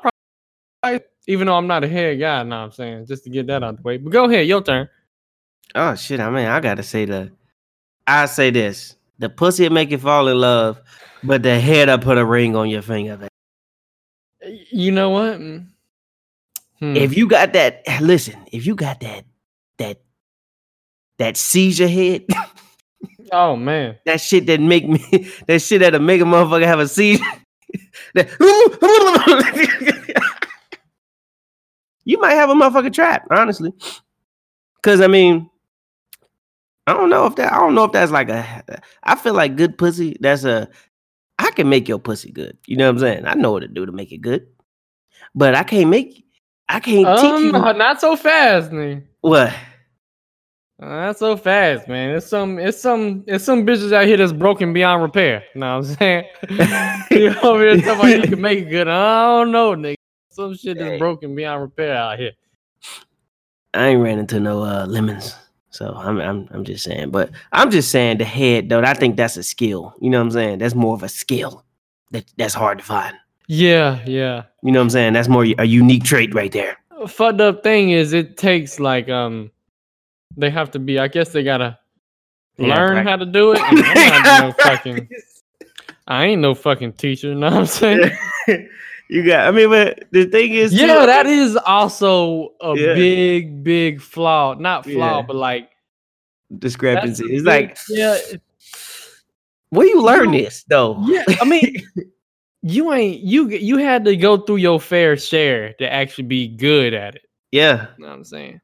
[0.83, 3.47] probably even though I'm not a head guy, know what I'm saying, just to get
[3.47, 3.99] that out the way.
[3.99, 4.89] But go ahead, your turn.
[5.75, 6.21] Oh shit.
[6.21, 7.31] I mean, I gotta say the.
[8.07, 10.81] I say this: the pussy make you fall in love,
[11.23, 13.30] but the head will put a ring on your finger.
[14.71, 15.39] You know what?
[15.39, 15.67] Mm.
[16.79, 16.97] Hmm.
[16.97, 18.37] If you got that, listen.
[18.53, 19.25] If you got that,
[19.79, 20.01] that,
[21.19, 22.25] that seizure head,
[23.33, 23.99] oh man.
[24.07, 27.25] that shit that make me, that shit that'll make a motherfucker have a seizure.
[32.05, 33.73] you might have a motherfucker trap, honestly.
[34.83, 35.51] Cause I mean,
[36.87, 37.53] I don't know if that.
[37.53, 38.83] I don't know if that's like a.
[39.03, 40.17] I feel like good pussy.
[40.19, 40.69] That's a.
[41.41, 42.57] I can make your pussy good.
[42.67, 43.27] You know what I'm saying?
[43.27, 44.47] I know what to do to make it good,
[45.35, 46.25] but I can't make.
[46.69, 49.09] I can't teach Um, you not so fast, man.
[49.23, 49.53] what.
[50.79, 52.15] Not so fast, man.
[52.17, 55.45] It's some, it's some, it's some bitches out here that's broken beyond repair.
[55.55, 56.25] You know what I'm saying?
[57.11, 58.89] you over here talking about you can make it good.
[58.89, 59.97] I don't know, nigga.
[60.31, 62.33] Some shit that's broken beyond repair out here.
[63.75, 65.35] I ain't ran into no uh, lemons.
[65.71, 68.83] So I'm, I'm I'm just saying, but I'm just saying the head though.
[68.83, 69.95] I think that's a skill.
[70.01, 70.59] You know what I'm saying?
[70.59, 71.65] That's more of a skill
[72.11, 73.17] that that's hard to find.
[73.47, 74.45] Yeah, yeah.
[74.63, 75.13] You know what I'm saying?
[75.13, 76.77] That's more a unique trait right there.
[77.09, 79.51] Fucked up thing is, it takes like um,
[80.37, 80.99] they have to be.
[80.99, 81.79] I guess they gotta
[82.59, 83.61] Yeah, learn how to do it.
[83.63, 85.09] I'm not no fucking.
[86.09, 87.29] I ain't no fucking teacher.
[87.29, 88.11] You know what I'm saying?
[89.11, 89.47] you got.
[89.47, 92.95] I mean, but the thing is, too, Yeah, that is also a Yeah.
[92.95, 94.55] big, big flaw.
[94.55, 95.23] Not flaw, Yeah.
[95.27, 95.71] but like
[96.51, 97.25] that's discrepancy.
[97.25, 98.17] It's big- like, yeah,
[99.71, 101.03] where you learn You- this though?
[101.07, 101.25] yeah.
[101.41, 101.75] I mean,
[102.63, 103.49] you ain't you.
[103.49, 107.23] You had to go through your fair share to actually be good at it.
[107.53, 108.61] yeah, You know what I'm saying?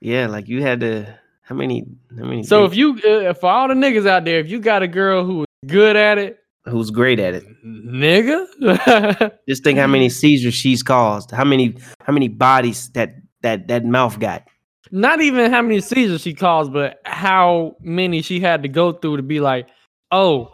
[0.00, 0.26] yeah.
[0.26, 1.18] Like you had to.
[1.42, 1.84] How many?
[2.16, 2.44] How many?
[2.44, 4.88] So dates- if you, uh, for all the niggas out there, if you got a
[4.88, 7.44] girl who is good at it, who's great at it?
[7.64, 11.30] nigga, Just think how many seizures she's caused.
[11.30, 11.76] How many?
[12.02, 14.46] How many bodies that that that mouth got?
[14.90, 19.16] not even how many seizures she caused, but how many she had to go through
[19.18, 19.68] to be like,
[20.10, 20.52] oh,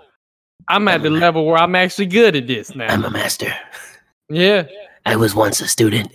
[0.69, 2.93] I'm at the level where I'm actually good at this now.
[2.93, 3.53] I'm a master.
[4.29, 4.67] Yeah.
[5.05, 6.13] I was once a student.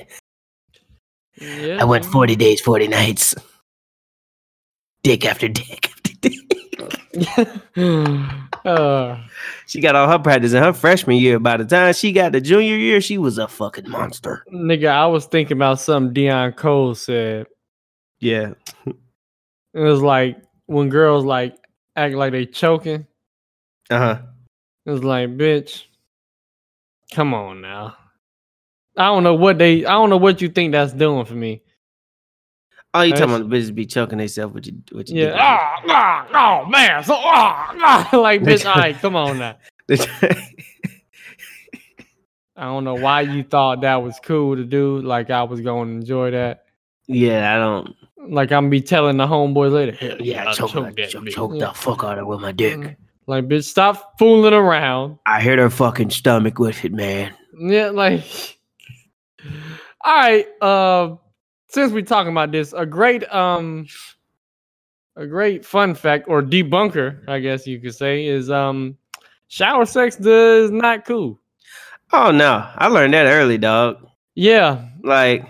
[1.39, 1.77] Yeah.
[1.79, 3.35] I went 40 days, 40 nights.
[5.03, 6.37] Dick after dick after dick.
[8.65, 9.17] uh,
[9.67, 11.39] She got all her practice in her freshman year.
[11.39, 14.43] By the time she got the junior year, she was a fucking monster.
[14.53, 17.47] nigga, I was thinking about something Dion Cole said.
[18.19, 18.53] Yeah.
[19.73, 21.55] It was like when girls like
[21.95, 23.07] act like they choking.
[23.89, 24.21] Uh huh.
[24.85, 25.85] It was like, bitch,
[27.13, 27.95] come on now.
[28.97, 29.85] I don't know what they.
[29.85, 31.61] I don't know what you think that's doing for me.
[32.93, 34.81] Oh, you talking about the bitches be choking themselves with you?
[34.91, 35.37] With you Yeah.
[35.39, 37.03] Ah, ah, oh man.
[37.03, 38.09] So ah, ah.
[38.17, 38.65] like, bitch.
[38.65, 39.55] All right, come on now.
[42.57, 44.99] I don't know why you thought that was cool to do.
[45.01, 46.65] Like I was going to enjoy that.
[47.07, 47.95] yeah, I don't.
[48.31, 49.93] Like I'm be telling the homeboys later.
[49.93, 52.41] Hell Yeah, I choke, choked the, that choke, choke the fuck out of her with
[52.41, 52.77] my dick.
[52.77, 52.95] Mm.
[53.25, 55.17] Like, bitch, stop fooling around.
[55.25, 57.33] I hit her fucking stomach with it, man.
[57.57, 58.25] Yeah, like.
[60.03, 60.45] All right.
[60.61, 61.15] Uh,
[61.71, 63.87] since we're talking about this, a great um,
[65.15, 68.97] a great fun fact or debunker, I guess you could say, is um,
[69.47, 71.39] shower sex does not cool.
[72.13, 74.05] Oh no, I learned that early, dog.
[74.35, 75.45] Yeah, Like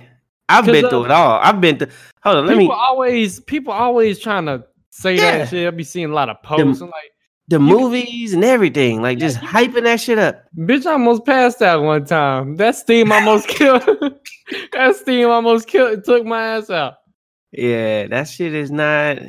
[0.50, 1.40] I've been uh, through it all.
[1.42, 1.88] I've been through.
[2.24, 2.80] Hold on, let people me.
[2.80, 5.40] always people always trying to say Yeah.
[5.40, 5.66] that shit.
[5.66, 6.82] I'll be seeing a lot of posts.
[6.82, 7.12] I'm like,
[7.48, 10.44] The movies and everything, like just hyping that shit up.
[10.58, 12.58] bitch, I almost passed out one time.
[12.58, 13.82] That steam almost killed.
[14.74, 16.04] That steam almost killed.
[16.04, 16.96] Took my ass out.
[17.52, 19.20] Yeah, that shit is not.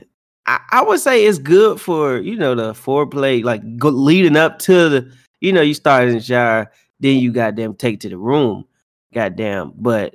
[0.46, 4.58] I, I would say it's good for you know the foreplay, like go, leading up
[4.60, 5.12] to the.
[5.40, 8.64] You know, you start in the shower, then you goddamn take to the room,
[9.12, 9.72] goddamn.
[9.76, 10.14] But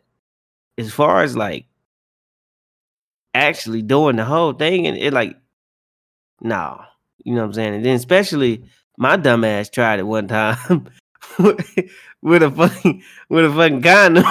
[0.78, 1.66] as far as like
[3.34, 5.36] actually doing the whole thing, and it like,
[6.42, 6.82] no,
[7.24, 7.76] You know what I'm saying?
[7.76, 8.64] And then especially
[8.98, 10.90] my dumb ass tried it one time
[12.22, 14.24] with a fucking with a fucking condom.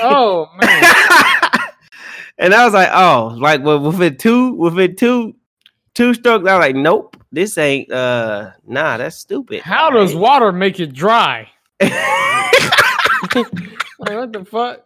[0.00, 0.84] Oh man.
[2.38, 5.34] and I was like, oh, like well, within two, within two,
[5.94, 9.60] two strokes, I was like, nope, this ain't uh nah, that's stupid.
[9.62, 10.20] How does Right?
[10.20, 11.48] water make it dry?
[13.98, 14.84] Like, what the fuck?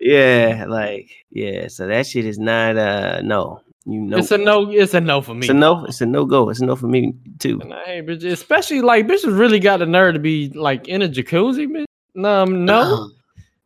[0.00, 3.62] yeah, like yeah, so that shit is not uh no.
[3.86, 4.70] You know It's a no.
[4.70, 5.40] It's a no for me.
[5.40, 6.50] it's a no, it's a no go.
[6.50, 7.58] It's a no for me too.
[7.62, 11.02] And I hate bitches, especially like bitches really got the nerve to be like in
[11.02, 12.24] a jacuzzi, bitch.
[12.24, 13.10] Um, no,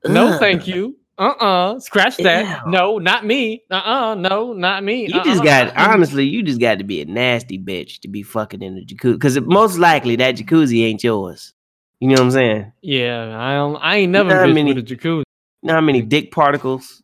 [0.07, 0.39] no, Ugh.
[0.41, 0.97] thank you.
[1.19, 2.65] Uh uh scratch that.
[2.67, 2.71] Ew.
[2.73, 3.63] No, not me.
[3.71, 5.03] Uh uh no, not me.
[5.07, 5.45] You just Uh-uh.
[5.73, 8.85] got honestly, you just got to be a nasty bitch to be fucking in the
[8.85, 9.13] jacuzzi.
[9.15, 11.55] Because most likely that jacuzzi ain't yours.
[12.01, 12.73] You know what I'm saying?
[12.83, 13.77] Yeah, I don't.
[13.77, 15.23] I ain't never know how been many- with a jacuzzi.
[15.63, 17.03] You know how many dick particles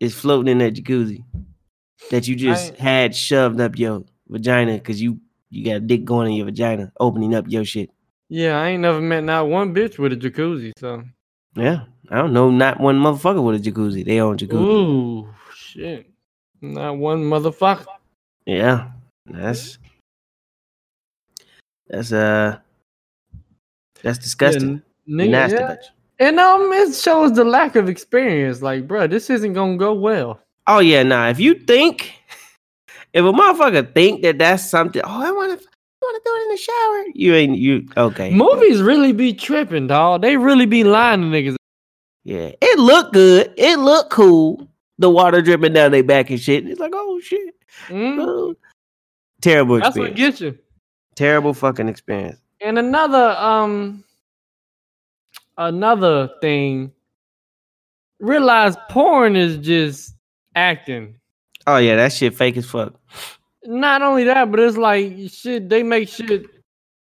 [0.00, 1.22] is floating in that jacuzzi
[2.10, 6.28] that you just had shoved up your vagina because you you got a dick going
[6.28, 7.90] in your vagina, opening up your shit.
[8.28, 10.72] Yeah, I ain't never met not one bitch with a jacuzzi.
[10.78, 11.02] So,
[11.56, 14.04] Yeah, I don't know, not one motherfucker with a jacuzzi.
[14.04, 14.54] They own jacuzzi.
[14.54, 16.10] ooh, shit,
[16.60, 17.86] not one motherfucker.
[18.46, 18.90] Yeah,
[19.26, 19.78] that's
[21.88, 22.58] that's uh
[24.02, 24.82] that's disgusting.
[25.06, 25.68] Yeah, nigga, Nasty yeah.
[25.70, 25.84] bitch.
[26.20, 28.60] And um, it shows the lack of experience.
[28.60, 30.40] Like, bruh, this isn't gonna go well.
[30.66, 31.28] Oh yeah, nah.
[31.28, 32.14] If you think,
[33.12, 35.66] if a motherfucker think that that's something, oh, I want to,
[36.02, 37.04] want to do it in the shower.
[37.14, 38.30] You ain't you okay?
[38.34, 40.22] Movies really be tripping, dog.
[40.22, 41.56] They really be lying to niggas.
[42.24, 43.52] Yeah, it looked good.
[43.56, 44.68] It looked cool.
[44.98, 46.66] The water dripping down their back and shit.
[46.68, 47.54] It's like, oh shit.
[47.88, 48.54] Mm, Oh.
[49.40, 50.58] Terrible that's what gets you.
[51.14, 52.38] Terrible fucking experience.
[52.60, 54.04] And another um
[55.56, 56.92] another thing,
[58.18, 60.14] realize porn is just
[60.54, 61.16] acting.
[61.66, 62.94] Oh yeah, that shit fake as fuck.
[63.64, 66.46] Not only that, but it's like shit, they make shit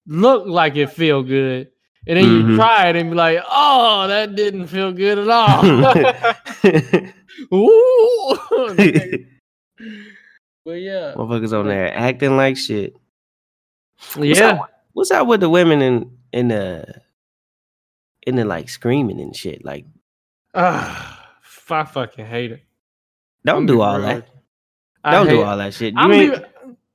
[0.07, 1.69] look like it feel good.
[2.05, 2.55] And then you Mhm.
[2.57, 5.63] try it and be like, oh, that didn't feel good at all.
[7.53, 8.37] Ooh.
[10.65, 11.13] but yeah.
[11.15, 12.95] Motherfuckers on there acting like shit.
[14.15, 14.47] What's Yeah.
[14.61, 17.01] up, what's up with the women in in the
[18.27, 19.63] in the like screaming and shit?
[19.65, 19.85] Like,
[20.53, 21.33] Ah,
[21.69, 22.63] I fucking hate it.
[23.45, 24.27] Don't do all that.
[25.03, 25.93] I Don't do all that shit.
[25.93, 26.45] You I'm ain't,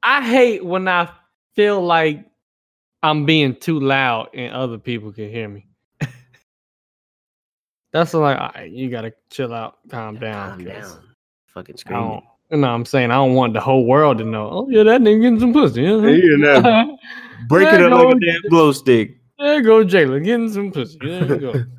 [0.02, 1.10] I hate when I
[1.54, 2.24] feel like
[3.02, 5.66] I'm being too loud and other people can hear me.
[7.92, 10.50] That's like, all right, you gotta chill out, calm down.
[10.50, 11.04] calm 'cause down.
[11.48, 12.04] Fucking I screaming.
[12.10, 13.10] don't, you know what I'm saying?
[13.10, 14.48] I don't want the whole world to know.
[14.50, 15.86] Oh, yeah, that nigga getting some pussy.
[15.86, 16.96] uh-huh." you know.
[17.48, 19.16] Break it There up like a damn glow stick.
[19.38, 20.98] There go Jalen getting some pussy.
[21.00, 21.64] There you go.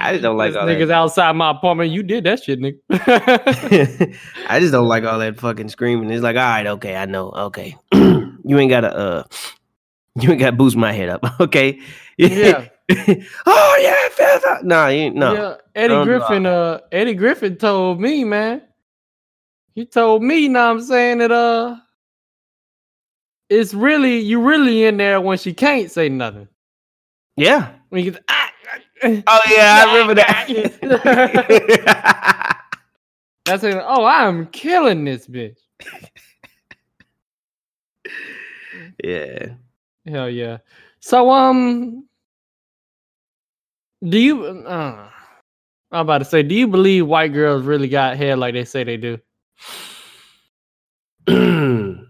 [0.00, 0.94] I just don't like all niggas that.
[0.94, 1.90] outside my apartment.
[1.90, 2.78] You did that shit, nigga.
[4.48, 6.10] I just don't like all that fucking screaming.
[6.10, 7.76] It's like, all right, okay, I know, okay.
[7.92, 9.24] you ain't gotta uh
[10.20, 11.80] you ain't gotta boost my head up, okay?
[12.18, 12.68] yeah.
[13.46, 14.60] oh yeah, that.
[14.62, 15.32] Nah, you no.
[15.32, 16.46] Yeah, Eddie all Griffin.
[16.46, 18.62] Uh, Eddie Griffin told me, man.
[19.74, 21.76] He told me, what I'm saying that uh,
[23.48, 26.48] it's really you really in there when she can't say nothing.
[27.36, 27.72] Yeah.
[27.88, 28.50] When you get ah,
[29.26, 30.46] Oh yeah, I remember that.
[33.44, 33.76] that's it.
[33.76, 35.58] Oh, I'm killing this bitch.
[39.02, 39.48] yeah.
[40.06, 40.58] Hell yeah.
[41.00, 42.08] So um,
[44.02, 44.44] do you?
[44.46, 45.10] Uh,
[45.92, 48.84] I'm about to say, do you believe white girls really got hair like they say
[48.84, 49.18] they do?
[51.26, 52.04] I I don't,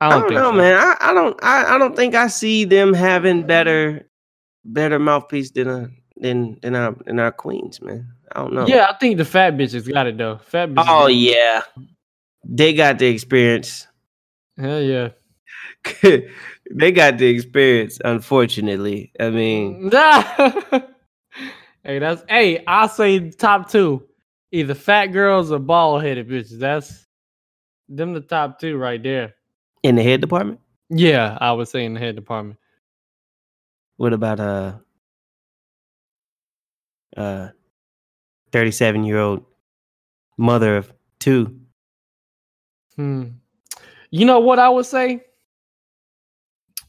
[0.00, 0.52] don't, think know, so.
[0.52, 0.76] man.
[0.76, 4.06] I, I don't I, I don't think I see them having better
[4.66, 8.12] better mouthpiece than a than than our than our queens, man.
[8.32, 8.66] I don't know.
[8.66, 10.38] Yeah, I think the fat bitches got it though.
[10.38, 10.84] Fat bitches.
[10.88, 11.62] Oh yeah.
[12.44, 13.86] They got the experience.
[14.58, 15.10] Hell yeah.
[16.02, 19.12] they got the experience, unfortunately.
[19.18, 20.84] I mean, hey,
[21.98, 24.06] that's hey, I say top two.
[24.52, 26.58] Either fat girls or bald headed bitches.
[26.58, 27.06] That's
[27.88, 29.34] them the top two right there.
[29.82, 30.60] in the head department.
[30.90, 32.58] Yeah, I would say in the head department.
[33.96, 34.74] What about uh
[37.16, 37.48] uh
[38.52, 39.44] 37 year old
[40.36, 41.60] mother of two?
[42.96, 43.24] Hmm.
[44.10, 45.22] You know what I would say?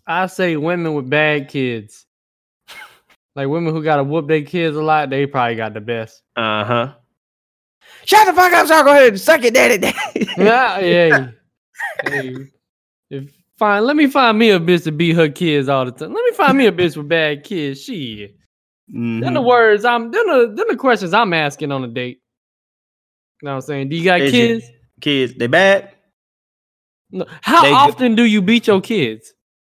[0.07, 2.05] I say women with bad kids.
[3.33, 6.21] Like women who gotta whoop their kids a lot, they probably got the best.
[6.35, 6.93] Uh-huh.
[8.03, 9.77] Shut the fuck up, so go ahead and suck it, daddy.
[9.77, 10.27] daddy.
[10.37, 11.27] Yeah, yeah.
[12.03, 12.35] hey,
[13.09, 16.13] if fine, let me find me a bitch to beat her kids all the time.
[16.13, 17.81] Let me find me a bitch with bad kids.
[17.81, 18.35] Shit.
[18.93, 22.21] Then the words I'm then the then the questions I'm asking on a date.
[23.41, 23.89] You know what I'm saying?
[23.89, 24.65] Do you got Is kids?
[24.99, 25.91] Kids, they bad?
[27.11, 27.25] No.
[27.41, 29.33] How They often do you beat your kids?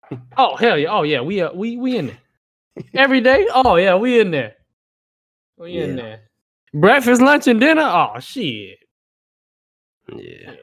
[0.38, 0.88] Oh hell yeah!
[0.90, 2.18] Oh yeah, we uh, we we in there
[2.94, 3.46] every day.
[3.54, 4.56] Oh yeah, we in there.
[5.58, 6.22] We in there.
[6.74, 7.82] Breakfast, lunch, and dinner.
[7.82, 8.78] Oh shit!
[10.16, 10.54] Yeah,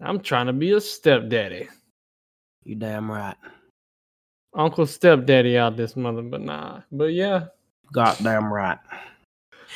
[0.00, 1.68] I'm trying to be a stepdaddy,
[2.64, 3.36] you damn right.
[4.54, 6.80] Uncle stepdaddy out this mother, but nah.
[6.92, 7.46] But yeah,
[7.92, 8.78] Goddamn right.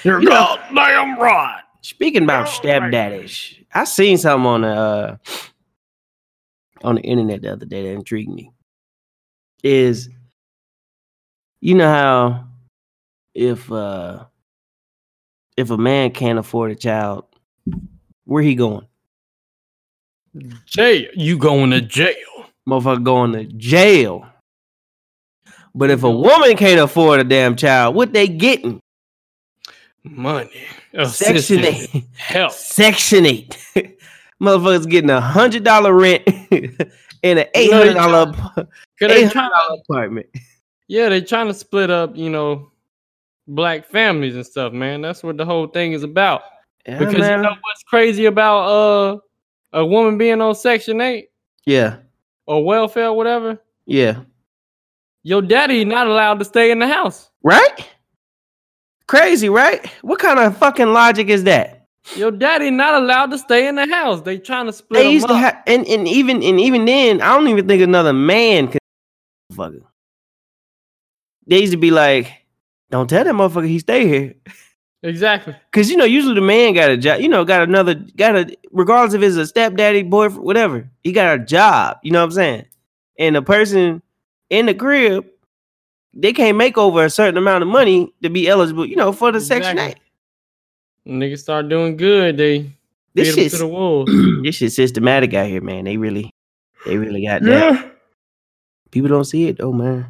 [0.02, 1.62] you're You know- goddamn right.
[1.82, 2.82] Speaking about Oh, right.
[2.92, 5.16] stepdaddies, I seen something on the uh,
[6.82, 8.50] on the internet the other day that intrigued me.
[9.62, 10.08] Is
[11.60, 12.44] you know how
[13.34, 14.24] if uh
[15.56, 17.24] if a man can't afford a child,
[18.24, 18.86] where he going?
[20.66, 22.14] Jail, you going to jail?
[22.68, 24.26] Motherfucker going to jail.
[25.74, 28.80] But if a woman can't afford a damn child, what they getting?
[30.04, 30.50] Money,
[31.06, 32.04] Section eight.
[32.16, 32.52] help.
[32.52, 33.56] Section eight.
[34.42, 38.66] Motherfuckers getting a hundred dollar rent in an eight hundred dollar Cause
[39.00, 40.26] they eight trying, hundred dollar apartment.
[40.88, 42.70] yeah, they trying to split up, you know,
[43.48, 45.02] black families and stuff, man.
[45.02, 46.42] That's what the whole thing is about.
[46.86, 47.38] Yeah, Because man.
[47.38, 49.18] you know what's crazy about uh
[49.72, 51.28] a woman being on Section Eight
[51.66, 51.96] yeah,
[52.46, 53.60] or welfare, whatever.
[53.84, 54.20] yeah,
[55.28, 57.30] Your daddy not allowed to stay in the house.
[57.42, 57.86] right?
[59.08, 59.86] Crazy, right?
[60.00, 61.86] What kind of fucking logic is that?
[62.16, 64.22] Your daddy not allowed to stay in the house.
[64.22, 67.34] They trying to split They used to have, and, and even and even then, I
[67.34, 68.80] don't even think another man could.
[69.52, 69.82] Motherfucker.
[71.46, 72.32] They used to be like,
[72.90, 74.34] "Don't tell that motherfucker he stay here."
[75.02, 75.54] exactly.
[75.72, 78.56] Cause you know, usually the man got a job, you know, got another, got a,
[78.70, 81.98] regardless if it's a stepdaddy, boyfriend, whatever, he got a job.
[82.02, 82.64] You know what I'm saying?
[83.18, 84.00] And the person
[84.50, 85.26] in the crib,
[86.14, 89.30] they can't make over a certain amount of money to be eligible, you know, for
[89.32, 89.96] the section eight.
[89.96, 90.04] Exactly.
[91.06, 92.36] Niggas start doing good.
[92.36, 92.70] They
[93.14, 94.12] This feed 'em to the wolves.
[94.42, 95.84] this shit systematic out here, man.
[95.84, 96.30] They really,
[96.86, 97.94] they really got that.
[98.90, 100.06] People don't see it though, man.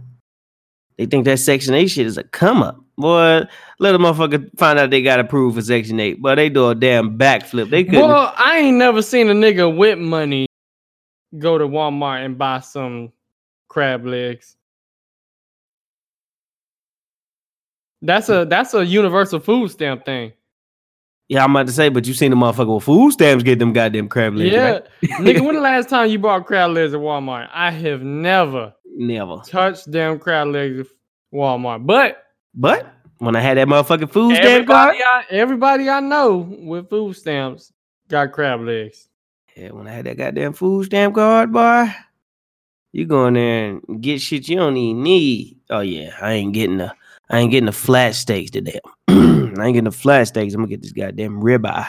[0.97, 2.81] They think that Section 8 shit is a come up.
[2.97, 3.45] Boy,
[3.79, 6.21] let a motherfucker find out they got approved for Section 8.
[6.21, 7.71] But they do a damn backflip.
[7.71, 8.01] They couldn't.
[8.01, 10.47] Well, I ain't never seen a nigga with money
[11.39, 13.13] go to Walmart and buy some
[13.69, 14.57] crab legs.
[18.03, 20.33] That's a that's a universal food stamp thing.
[21.29, 23.73] Yeah, I'm about to say, but you seen the motherfucker with food stamps get them
[23.75, 24.85] goddamn crab legs, yeah, right?
[25.21, 25.45] nigga.
[25.45, 27.49] When the last time you bought crab legs at Walmart?
[27.53, 29.43] I have never Never.
[29.47, 30.87] touched damn crab legs at
[31.35, 32.87] Walmart, but But
[33.19, 37.15] when I had that motherfucking food stamp card, everybody I, everybody I know with food
[37.17, 37.73] stamps
[38.09, 39.09] got crab legs.
[39.57, 41.93] yeah, when I had that goddamn food stamp card, boy,
[42.93, 45.59] you go in there and get shit you don't even need.
[45.71, 46.95] Oh yeah, I ain't getting the,
[47.31, 48.81] I ain't getting the flat steaks today.
[49.09, 50.55] I ain't getting the flat steaks.
[50.55, 51.89] I'm gonna get this goddamn ribeye.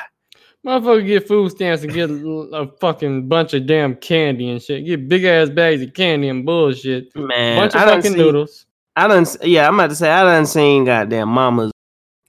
[0.66, 4.86] Motherfucker get food stamps and get a fucking bunch of damn candy and shit.
[4.86, 7.16] Get big ass bags of candy and bullshit.
[7.16, 8.66] Man, bunch of I fucking seen- noodles.
[8.96, 11.72] I done, yeah, I'm about to say I done seen goddamn mamas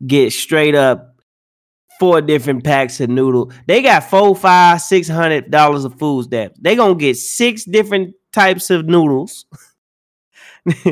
[0.06, 1.16] get straight up
[1.98, 3.50] four different packs of noodle.
[3.66, 6.56] They got four, five, six hundred dollars of food stamps.
[6.60, 9.46] They gonna get six different types of noodles.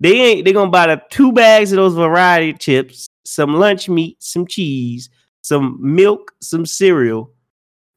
[0.00, 4.16] they ain't they gonna buy the two bags of those variety chips, some lunch meat,
[4.22, 5.08] some cheese,
[5.42, 7.30] some milk, some cereal.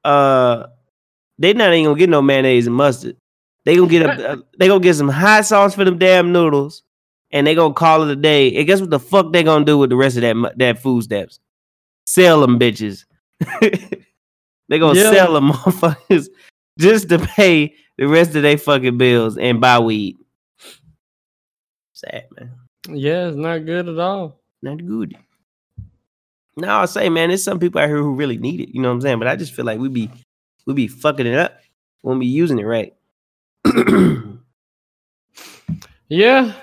[0.03, 0.67] Uh
[1.39, 3.17] they not even gonna get no mayonnaise and mustard.
[3.65, 6.83] They gonna get a, a- they gonna get some hot sauce for them damn noodles,
[7.31, 8.55] and they gonna call it a day.
[8.55, 11.03] And guess what the fuck they gonna do with the rest of that that food
[11.03, 11.39] stamps?
[12.05, 13.05] Sell them bitches.
[14.69, 15.11] they gonna Yeah.
[15.11, 16.27] sell them motherfuckers
[16.79, 20.17] just to pay the rest of their fucking bills and buy weed.
[21.93, 22.51] Sad man,
[22.89, 24.39] Yeah, it's not good at all.
[24.61, 25.15] not good.
[26.55, 28.69] Now I say, man, there's some people out here who really need it.
[28.73, 29.19] You know what I'm saying?
[29.19, 30.09] But I just feel like we be
[30.65, 31.59] we be fucking it up
[32.01, 32.93] when we using it right.
[36.09, 36.53] Yeah,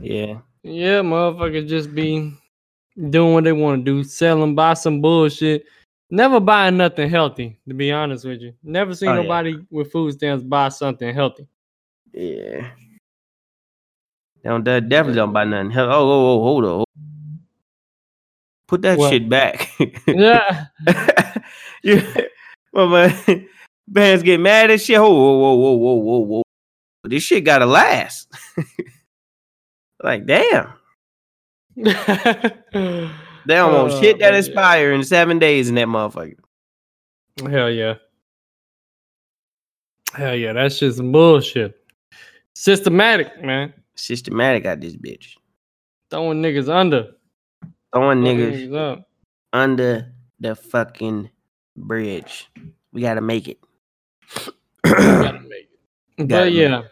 [0.00, 0.38] yeah.
[0.62, 2.32] yeah, motherfuckers just be
[3.10, 5.66] doing what they want to do, selling, buy some bullshit.
[6.14, 8.54] Never buying nothing healthy, to be honest with you.
[8.62, 9.22] Never seen Oh, yeah.
[9.22, 11.48] nobody with food stamps buy something healthy.
[12.12, 12.70] Yeah.
[14.44, 15.72] Don't definitely don't buy nothing.
[15.72, 16.84] Hell, oh, oh, oh, hold on.
[18.68, 19.10] Put that What?
[19.10, 19.68] shit back.
[20.06, 20.66] Yeah.
[21.82, 22.20] yeah.
[22.72, 23.48] Well, man,
[23.88, 25.00] bands get mad at shit.
[25.00, 26.42] Whoa, whoa, whoa, whoa, whoa, whoa, whoa.
[27.02, 28.32] This shit gotta last.
[30.00, 30.74] like, damn.
[33.46, 36.36] They almost Oh, shit that expire in seven days in that motherfucker.
[37.50, 37.94] Hell yeah.
[40.14, 41.76] Hell yeah, that's just bullshit.
[42.54, 43.74] Systematic, man.
[43.96, 45.36] Systematic out this bitch.
[46.10, 47.08] Throwing niggas under.
[47.92, 49.08] Throwing fucking niggas up.
[49.52, 51.30] under the fucking
[51.76, 52.48] bridge.
[52.92, 53.58] We gotta make it.
[54.84, 55.68] gotta make
[56.18, 56.28] it.
[56.28, 56.82] Gotta But yeah.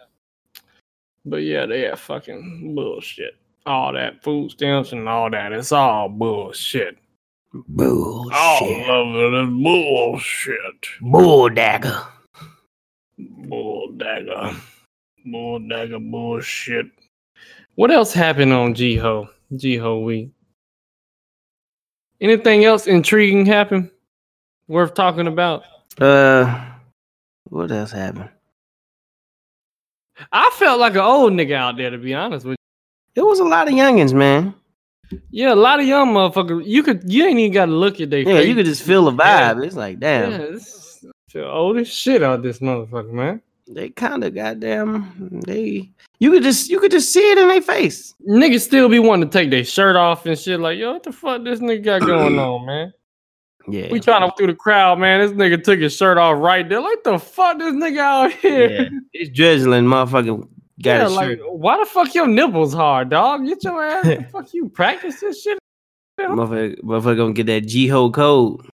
[1.25, 3.37] But yeah, they are fucking bullshit.
[3.65, 5.53] All that food stamps and all that.
[5.53, 6.99] It's all bullshit.
[7.53, 8.33] Bullshit.
[8.37, 10.87] All of it is bullshit.
[11.01, 12.03] Bull dagger.
[13.19, 14.57] Bull dagger.
[15.25, 16.87] Bull dagger bullshit.
[17.77, 19.29] What else happened on GHOE?
[19.57, 20.31] GHOE week.
[22.21, 23.91] Anything else intriguing happen?
[24.69, 25.65] Worth talking about?
[26.01, 26.65] Uh,
[27.45, 28.31] what else happened?
[30.31, 32.57] I felt like an old nigga out there to be honest with
[33.15, 34.55] It was a lot of youngins, man.
[35.31, 36.67] Yeah, a lot of young motherfuckers.
[36.67, 38.49] You could you ain't even gotta look at their Yeah, face.
[38.49, 39.55] you could just feel the Yeah.
[39.55, 39.67] vibe.
[39.67, 40.31] It's like, damn.
[40.33, 40.59] Yeah,
[41.29, 43.43] feel old as shit out this motherfucker, man.
[43.69, 45.41] they kind of goddamn.
[45.47, 48.15] They, you could just, you could just see it in their face.
[48.29, 50.61] Niggas still be wanting to take their shirt off and shit.
[50.61, 52.93] Like, yo, what the fuck this nigga got going on, man?
[53.69, 55.21] Yeah, We trying to through the crowd, man.
[55.21, 56.81] This nigga took his shirt off right there.
[56.81, 58.69] Like the fuck this nigga out here.
[58.71, 58.89] yeah.
[59.13, 60.49] It's drizzling, motherfucking.
[60.81, 61.53] Got Yeah, like shirt.
[61.53, 63.45] why the fuck your nipples hard, dog?
[63.47, 64.07] Get your ass.
[64.31, 65.59] fuck you practice this shit?
[66.21, 68.69] Motherfucker, motherfucker gonna get that G ho code.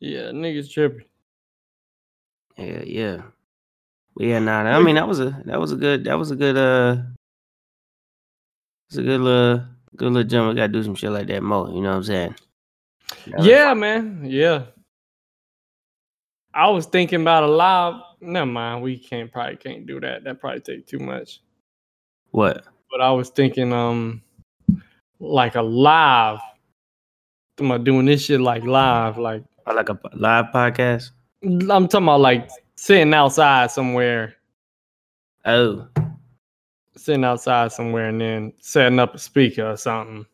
[0.00, 1.06] Yeah, niggas tripping.
[2.56, 3.22] Yeah, yeah.
[4.16, 4.60] But yeah, nah.
[4.62, 6.96] I mean, that was a that was a good that was a good uh.
[8.88, 9.64] It's a good little
[9.96, 10.48] good little jump.
[10.50, 11.68] We gotta do some shit like that more.
[11.70, 12.34] You know what I'm saying?
[13.28, 14.22] That was- Yeah, man.
[14.24, 14.64] Yeah.
[16.52, 17.94] I was thinking about a live.
[18.20, 18.82] Never mind.
[18.82, 20.24] We can't probably can't do that.
[20.24, 21.40] That probably take too much.
[22.30, 22.64] What?
[22.90, 24.22] But I was thinking, um,
[25.18, 26.38] like a live.
[27.58, 29.18] I'm I doing this shit like live.
[29.18, 31.10] Like Oh, Like a live podcast?
[31.42, 34.34] I'm talking about like sitting outside somewhere,
[35.44, 35.86] Oh,
[36.96, 40.26] sitting outside somewhere, and then setting up a speaker or something.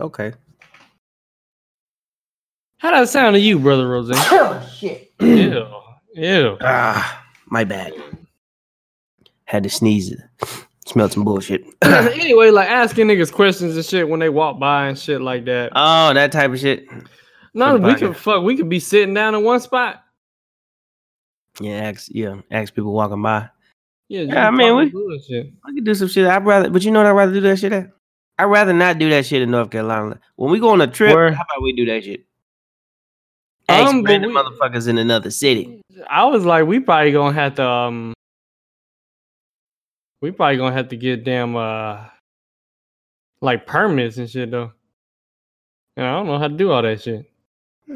[0.00, 0.32] okay.
[2.78, 4.10] How that sound to you, brother Rose?
[4.12, 5.12] Oh shit.
[5.20, 5.66] Ew,
[6.18, 6.56] ew.
[6.60, 7.92] ah, my bad.
[9.44, 10.14] Had to sneeze.
[10.86, 11.64] Smelled some bullshit.
[11.82, 15.72] anyway, like asking niggas questions and shit when they walk by and shit like that.
[15.74, 16.86] oh, that type of shit.
[17.54, 18.42] No, we could fuck.
[18.42, 20.02] We could be sitting down in one spot.
[21.60, 23.48] Yeah, ask yeah, ask people walking by.
[24.08, 25.52] Yeah, Yeah, I mean, we- bullshit.
[25.66, 26.26] I could do some shit.
[26.26, 27.90] I'd rather, but you know what I'd rather do that shit at?
[28.38, 30.20] I'd rather not do that shit in North Carolina.
[30.36, 31.32] When we go on a trip, Where?
[31.32, 32.24] how about we do that shit?
[33.68, 35.80] Ask Um, random we- motherfuckers in another city.
[36.08, 38.14] I was like, we probably gonna have to um,
[40.20, 42.04] we probably gonna have to get damn uh,
[43.40, 44.72] like permits and shit though.
[45.96, 47.30] And I don't know how to do all that shit.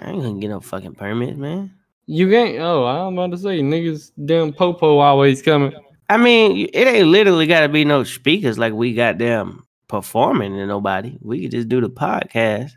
[0.00, 1.74] I ain't gonna get no fucking permit, man.
[2.06, 2.58] You ain't.
[2.60, 4.12] Oh, I'm about to say niggas.
[4.24, 5.72] Damn popo always coming.
[6.08, 10.52] I mean, it ain't literally got to be no speakers like we got them performing
[10.56, 11.16] to nobody.
[11.22, 12.72] We could just do the podcast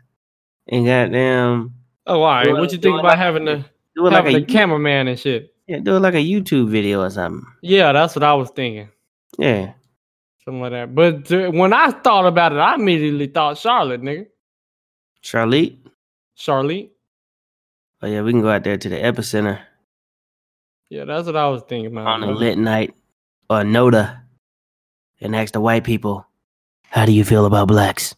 [0.68, 1.74] and goddamn
[2.06, 2.44] Oh, all right.
[2.44, 5.08] Do What you think about like- having the do it like having a the cameraman
[5.08, 5.54] and shit?
[5.66, 7.44] yeah, do it like a YouTube video or something.
[7.62, 8.88] Yeah, that's what I was thinking.
[9.38, 9.72] Yeah,
[10.44, 10.94] Something like that.
[10.94, 14.26] But uh, when I thought about it, I immediately thought Charlotte, nigga.
[15.20, 15.74] Charlotte.
[16.36, 16.90] Charlotte.
[18.02, 19.58] Oh yeah, we can go out there to the epicenter
[20.90, 22.06] Yeah, that's what I was thinking about.
[22.06, 22.94] on a lit night
[23.50, 24.20] or Noda
[25.20, 26.26] and ask the white people,
[26.90, 28.14] "How do you feel about blacks?"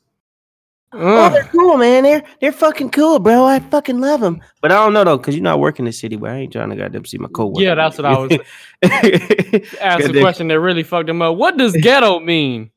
[0.92, 2.02] Oh, Uh, they're cool, man.
[2.04, 3.44] They're they're fucking cool, bro.
[3.44, 4.40] I fucking love them.
[4.62, 6.36] But I don't know though, cause you know I work in the city, but I
[6.38, 7.60] ain't trying to goddamn see my coworker.
[7.62, 8.38] Yeah, that's what I was-
[9.80, 11.36] ask a question that really fucked him up.
[11.36, 12.70] What does ghetto mean?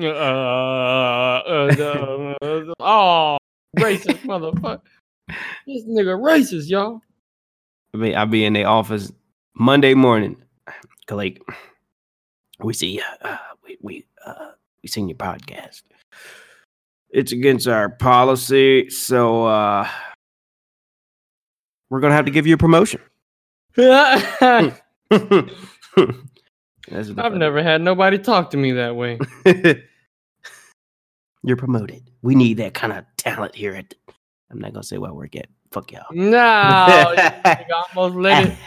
[0.00, 3.36] uh, uh, uh, uh, oh,
[3.78, 4.80] racist motherfucker.
[5.66, 7.00] This nigga racist, y'all.
[7.94, 9.12] I mean, I'll be in the office
[9.54, 10.36] Monday morning.
[11.10, 11.40] Like,
[12.60, 14.52] we see, uh, we we uh,
[14.82, 15.82] we seen your podcast.
[17.12, 19.86] It's against our policy, so uh,
[21.90, 23.00] we're gonna have to give you a promotion.
[23.78, 25.48] I've That's
[25.96, 26.16] what
[26.88, 29.18] the fuck- never had nobody talk to me that way.
[31.44, 32.08] You're promoted.
[32.22, 33.90] We need that kind of talent here at.
[33.90, 33.96] The,
[34.50, 35.48] I'm not gonna say where we're at.
[35.70, 36.04] Fuck y'all.
[36.12, 38.56] No, that nigga almost let it.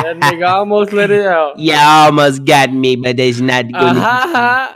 [0.00, 1.58] That nigga almost let it out.
[1.58, 3.74] you almost got me, but it's not good.
[3.74, 4.72] Uh-huh.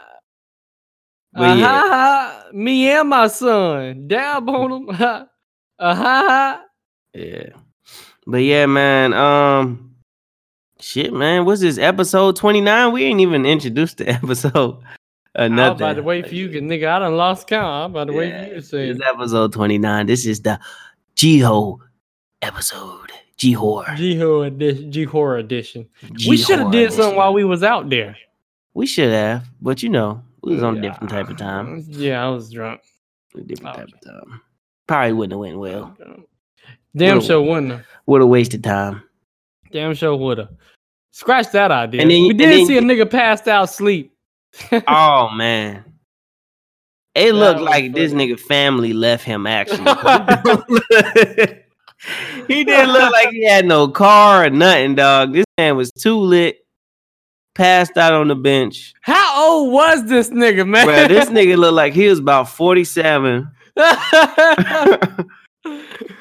[1.34, 1.66] But yeah.
[1.66, 2.42] Uh-huh.
[2.52, 4.06] Me and my son.
[4.08, 4.88] Dab on him.
[5.78, 6.60] uh-huh.
[7.14, 7.50] Yeah.
[8.26, 9.12] But yeah, man.
[9.12, 9.94] Um
[10.80, 11.44] shit, man.
[11.44, 12.92] What's this episode 29?
[12.92, 14.78] We ain't even introduced the episode.
[15.36, 15.74] I'm Another.
[15.84, 17.66] about to wait for you, nigga, I done lost count.
[17.66, 19.00] I'm about to wait for you to say it.
[19.02, 20.06] episode 29.
[20.06, 20.58] This is the
[21.16, 21.80] GHOE
[22.42, 23.10] episode.
[23.36, 23.84] G-Hor.
[23.96, 24.92] G-Horror edition.
[24.92, 25.88] G-Horror edition.
[26.28, 28.16] We should have did something while we was out there.
[28.74, 31.84] We should have, but you know, we was on a different type of time.
[31.88, 32.80] Yeah, I was drunk.
[33.36, 34.40] A different type of time.
[34.86, 35.96] Probably wouldn't have went well.
[36.96, 37.84] Damn Would've- sure wouldn't have.
[38.06, 39.02] Would have wasted time.
[39.72, 40.50] Damn sure would have.
[41.10, 42.02] Scratch that idea.
[42.02, 44.12] And then- we did then- see a nigga passed out sleep.
[44.86, 45.84] oh man.
[47.14, 49.78] It looked like this nigga family left him actually.
[52.48, 55.32] he didn't look like he had no car or nothing, dog.
[55.32, 56.63] This man was too lit,
[57.54, 58.94] passed out on the bench.
[59.02, 60.86] How old was this nigga, man?
[60.86, 63.50] Bro, this nigga looked like he was about 47.
[63.76, 63.98] like,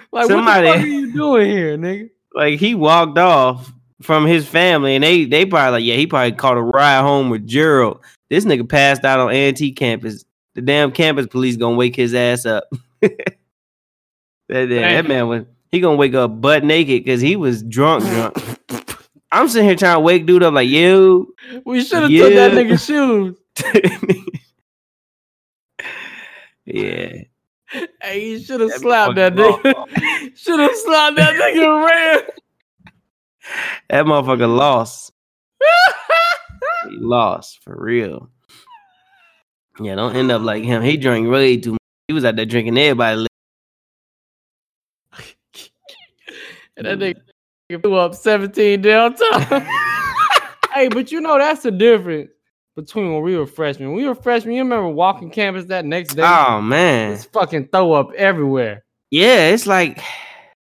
[0.10, 2.10] what Somebody- fuck are you doing here, nigga?
[2.36, 3.72] like he walked off
[4.02, 7.30] from his family and they they probably like, yeah, he probably caught a ride home
[7.30, 8.00] with Gerald.
[8.30, 10.26] This nigga passed out on A&T campus.
[10.56, 12.66] The damn campus police gonna wake his ass up.
[13.02, 13.18] that,
[14.50, 18.83] that, that man was he gonna wake up butt naked because he was drunk drunk.
[19.34, 21.34] I'm sitting here trying to wake dude up like you.
[21.66, 22.60] We should have took that Yeah.
[22.60, 23.36] nigga's shoes.
[26.66, 27.14] yeah.
[28.02, 30.38] Hey, you should have slapped that nigga.
[30.38, 32.20] should have slapped that nigga ran.
[33.90, 35.12] That motherfucker lost.
[36.90, 38.30] He lost for real.
[39.80, 40.82] Yeah, don't end up like him.
[40.84, 41.80] He drank way too much.
[42.10, 43.26] He was out there drinking everybody.
[46.78, 47.22] And that nigga
[47.80, 49.42] threw up 17 downtown.
[50.74, 52.30] hey, but you know that's the difference
[52.76, 53.90] between when we were freshmen.
[53.90, 56.24] When we were freshmen, you remember walking campus that next day?
[56.26, 58.84] Oh man, It's fucking throw up everywhere.
[59.12, 59.50] yeah.
[59.50, 60.00] It's like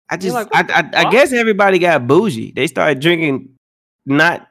[0.09, 0.61] I just, like, I,
[0.93, 2.51] I, I guess everybody got bougie.
[2.55, 3.49] They started drinking
[4.05, 4.47] not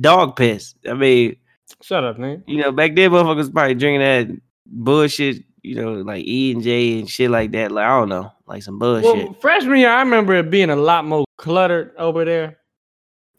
[0.00, 0.74] dog piss.
[0.88, 1.36] I mean,
[1.82, 2.42] Shut up, man.
[2.46, 4.28] you know, back then motherfuckers probably drinking that
[4.66, 5.42] bullshit.
[5.64, 7.72] You know, like E and J and shit like that.
[7.72, 9.04] Like I don't know, like some bullshit.
[9.16, 12.58] Well, freshman year, I remember it being a lot more cluttered over there.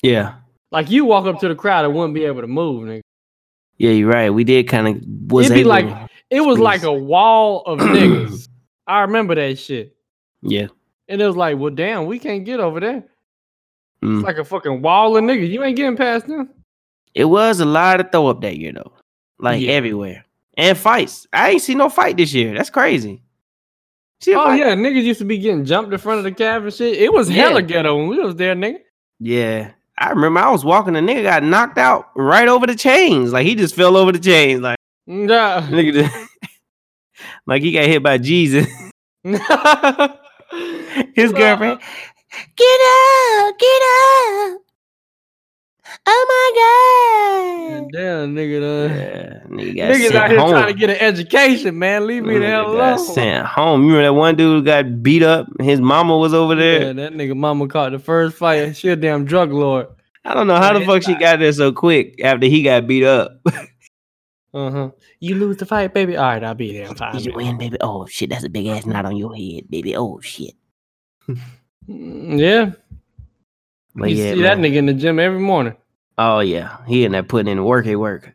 [0.02, 0.36] yeah.
[0.72, 3.02] Like you walk up to the crowd and wouldn't be able to move, nigga.
[3.78, 4.30] Yeah, you're right.
[4.32, 5.02] We did kind of
[5.32, 8.50] was It'd be able like it was like a wall of niggas.
[8.88, 9.96] I remember that shit.
[10.42, 10.68] yeah.
[11.08, 13.04] And it was like, well, damn, we can't get over there.
[14.02, 14.18] Mm.
[14.18, 15.50] It's like a fucking wall of niggas.
[15.50, 16.50] You ain't getting past them.
[17.14, 18.92] It was a lot of throw up that year though,
[19.40, 19.74] like Yeah.
[19.74, 20.26] everywhere,
[20.58, 21.28] and fights.
[21.34, 22.54] I ain't seen no fight this year.
[22.56, 23.22] That's crazy.
[24.22, 26.74] See Oh yeah, niggas used to be getting jumped in front of the cab and
[26.74, 26.98] shit.
[26.98, 27.68] It was hella Yeah.
[27.68, 28.80] ghetto when we was there, nigga.
[29.20, 29.72] yeah.
[29.98, 33.32] I remember I was walking, the nigga got knocked out right over the chains.
[33.32, 34.60] Like he just fell over the chains.
[34.62, 34.78] Like
[35.08, 35.62] nah.
[35.62, 36.14] nigga, just,
[37.48, 38.68] like he got hit by Jesus.
[39.24, 39.40] His
[41.32, 41.80] girlfriend,
[42.56, 44.62] get up, get up.
[46.08, 47.88] Oh my god.
[47.92, 48.62] Damn, nigga.
[48.62, 48.98] Done.
[48.98, 50.50] Yeah, nigga got Niggas out here home.
[50.52, 52.08] trying to get an education, man.
[52.08, 53.00] Leave me the hell alone.
[53.00, 53.82] sent home.
[53.84, 55.48] You remember that one dude who got beat up?
[55.62, 56.88] His mama was over there.
[56.88, 58.76] Yeah, that nigga mama caught the first fight.
[58.76, 59.88] She a damn drug lord.
[60.24, 63.04] I don't know how the fuck she got there so quick after he got beat
[63.04, 63.40] up.
[64.54, 64.90] Uh huh.
[65.20, 66.16] You lose the fight, baby.
[66.18, 67.78] All right, I'll be there in five Did you win, baby?
[67.82, 69.96] Oh shit, that's a big ass knot on your head, baby.
[69.96, 70.54] Oh shit.
[71.88, 72.72] Yeah,
[73.94, 75.76] But you yeah, see that nigga in the gym every morning.
[76.18, 78.34] Oh yeah, he in there putting in work at work.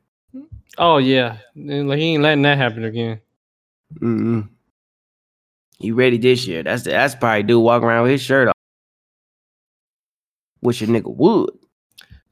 [0.78, 3.20] Oh yeah, like he ain't letting that happen again.
[4.01, 4.49] Mm-mm.
[5.78, 6.62] He ready this year.
[6.62, 8.55] That's that's probably dude walking around with his shirt off.
[10.62, 11.51] Wish a nigga would.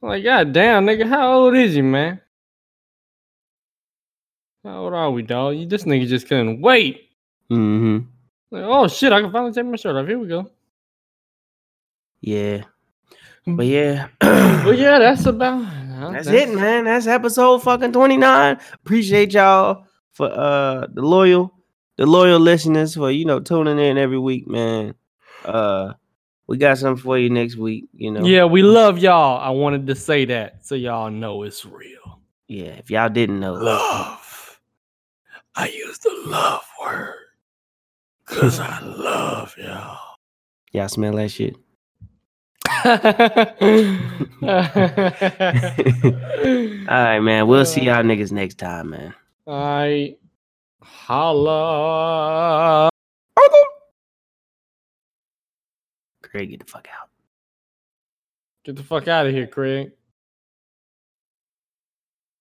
[0.01, 2.21] Like, god damn, nigga, how old is you, man?
[4.63, 5.57] How old are we, dog?
[5.57, 7.09] You, this nigga just couldn't wait.
[7.49, 8.05] Mm-hmm.
[8.51, 10.07] Like, oh shit, I can finally take my shirt off.
[10.07, 10.49] Here we go.
[12.21, 12.63] Yeah.
[13.45, 14.07] But yeah.
[14.19, 15.65] But yeah, that's about.
[16.11, 16.85] That's it, man.
[16.85, 18.59] That's episode fucking 29.
[18.73, 21.53] Appreciate y'all for uh the loyal,
[21.97, 24.95] the loyal listeners for you know tuning in every week, man.
[25.45, 25.93] Uh
[26.47, 28.25] we got something for you next week, you know.
[28.25, 29.39] Yeah, we love y'all.
[29.39, 32.21] I wanted to say that so y'all know it's real.
[32.47, 33.53] Yeah, if y'all didn't know.
[33.53, 34.59] Love.
[35.55, 37.15] I use the love word
[38.25, 39.99] because I love y'all.
[40.71, 41.55] Y'all smell that shit.
[42.69, 42.75] All
[46.87, 47.47] right, man.
[47.47, 49.15] We'll see y'all niggas next time, man.
[49.47, 50.17] I
[50.81, 52.89] holla.
[56.21, 57.09] Craig, get the fuck out.
[58.63, 59.93] Get the fuck out of here, Craig.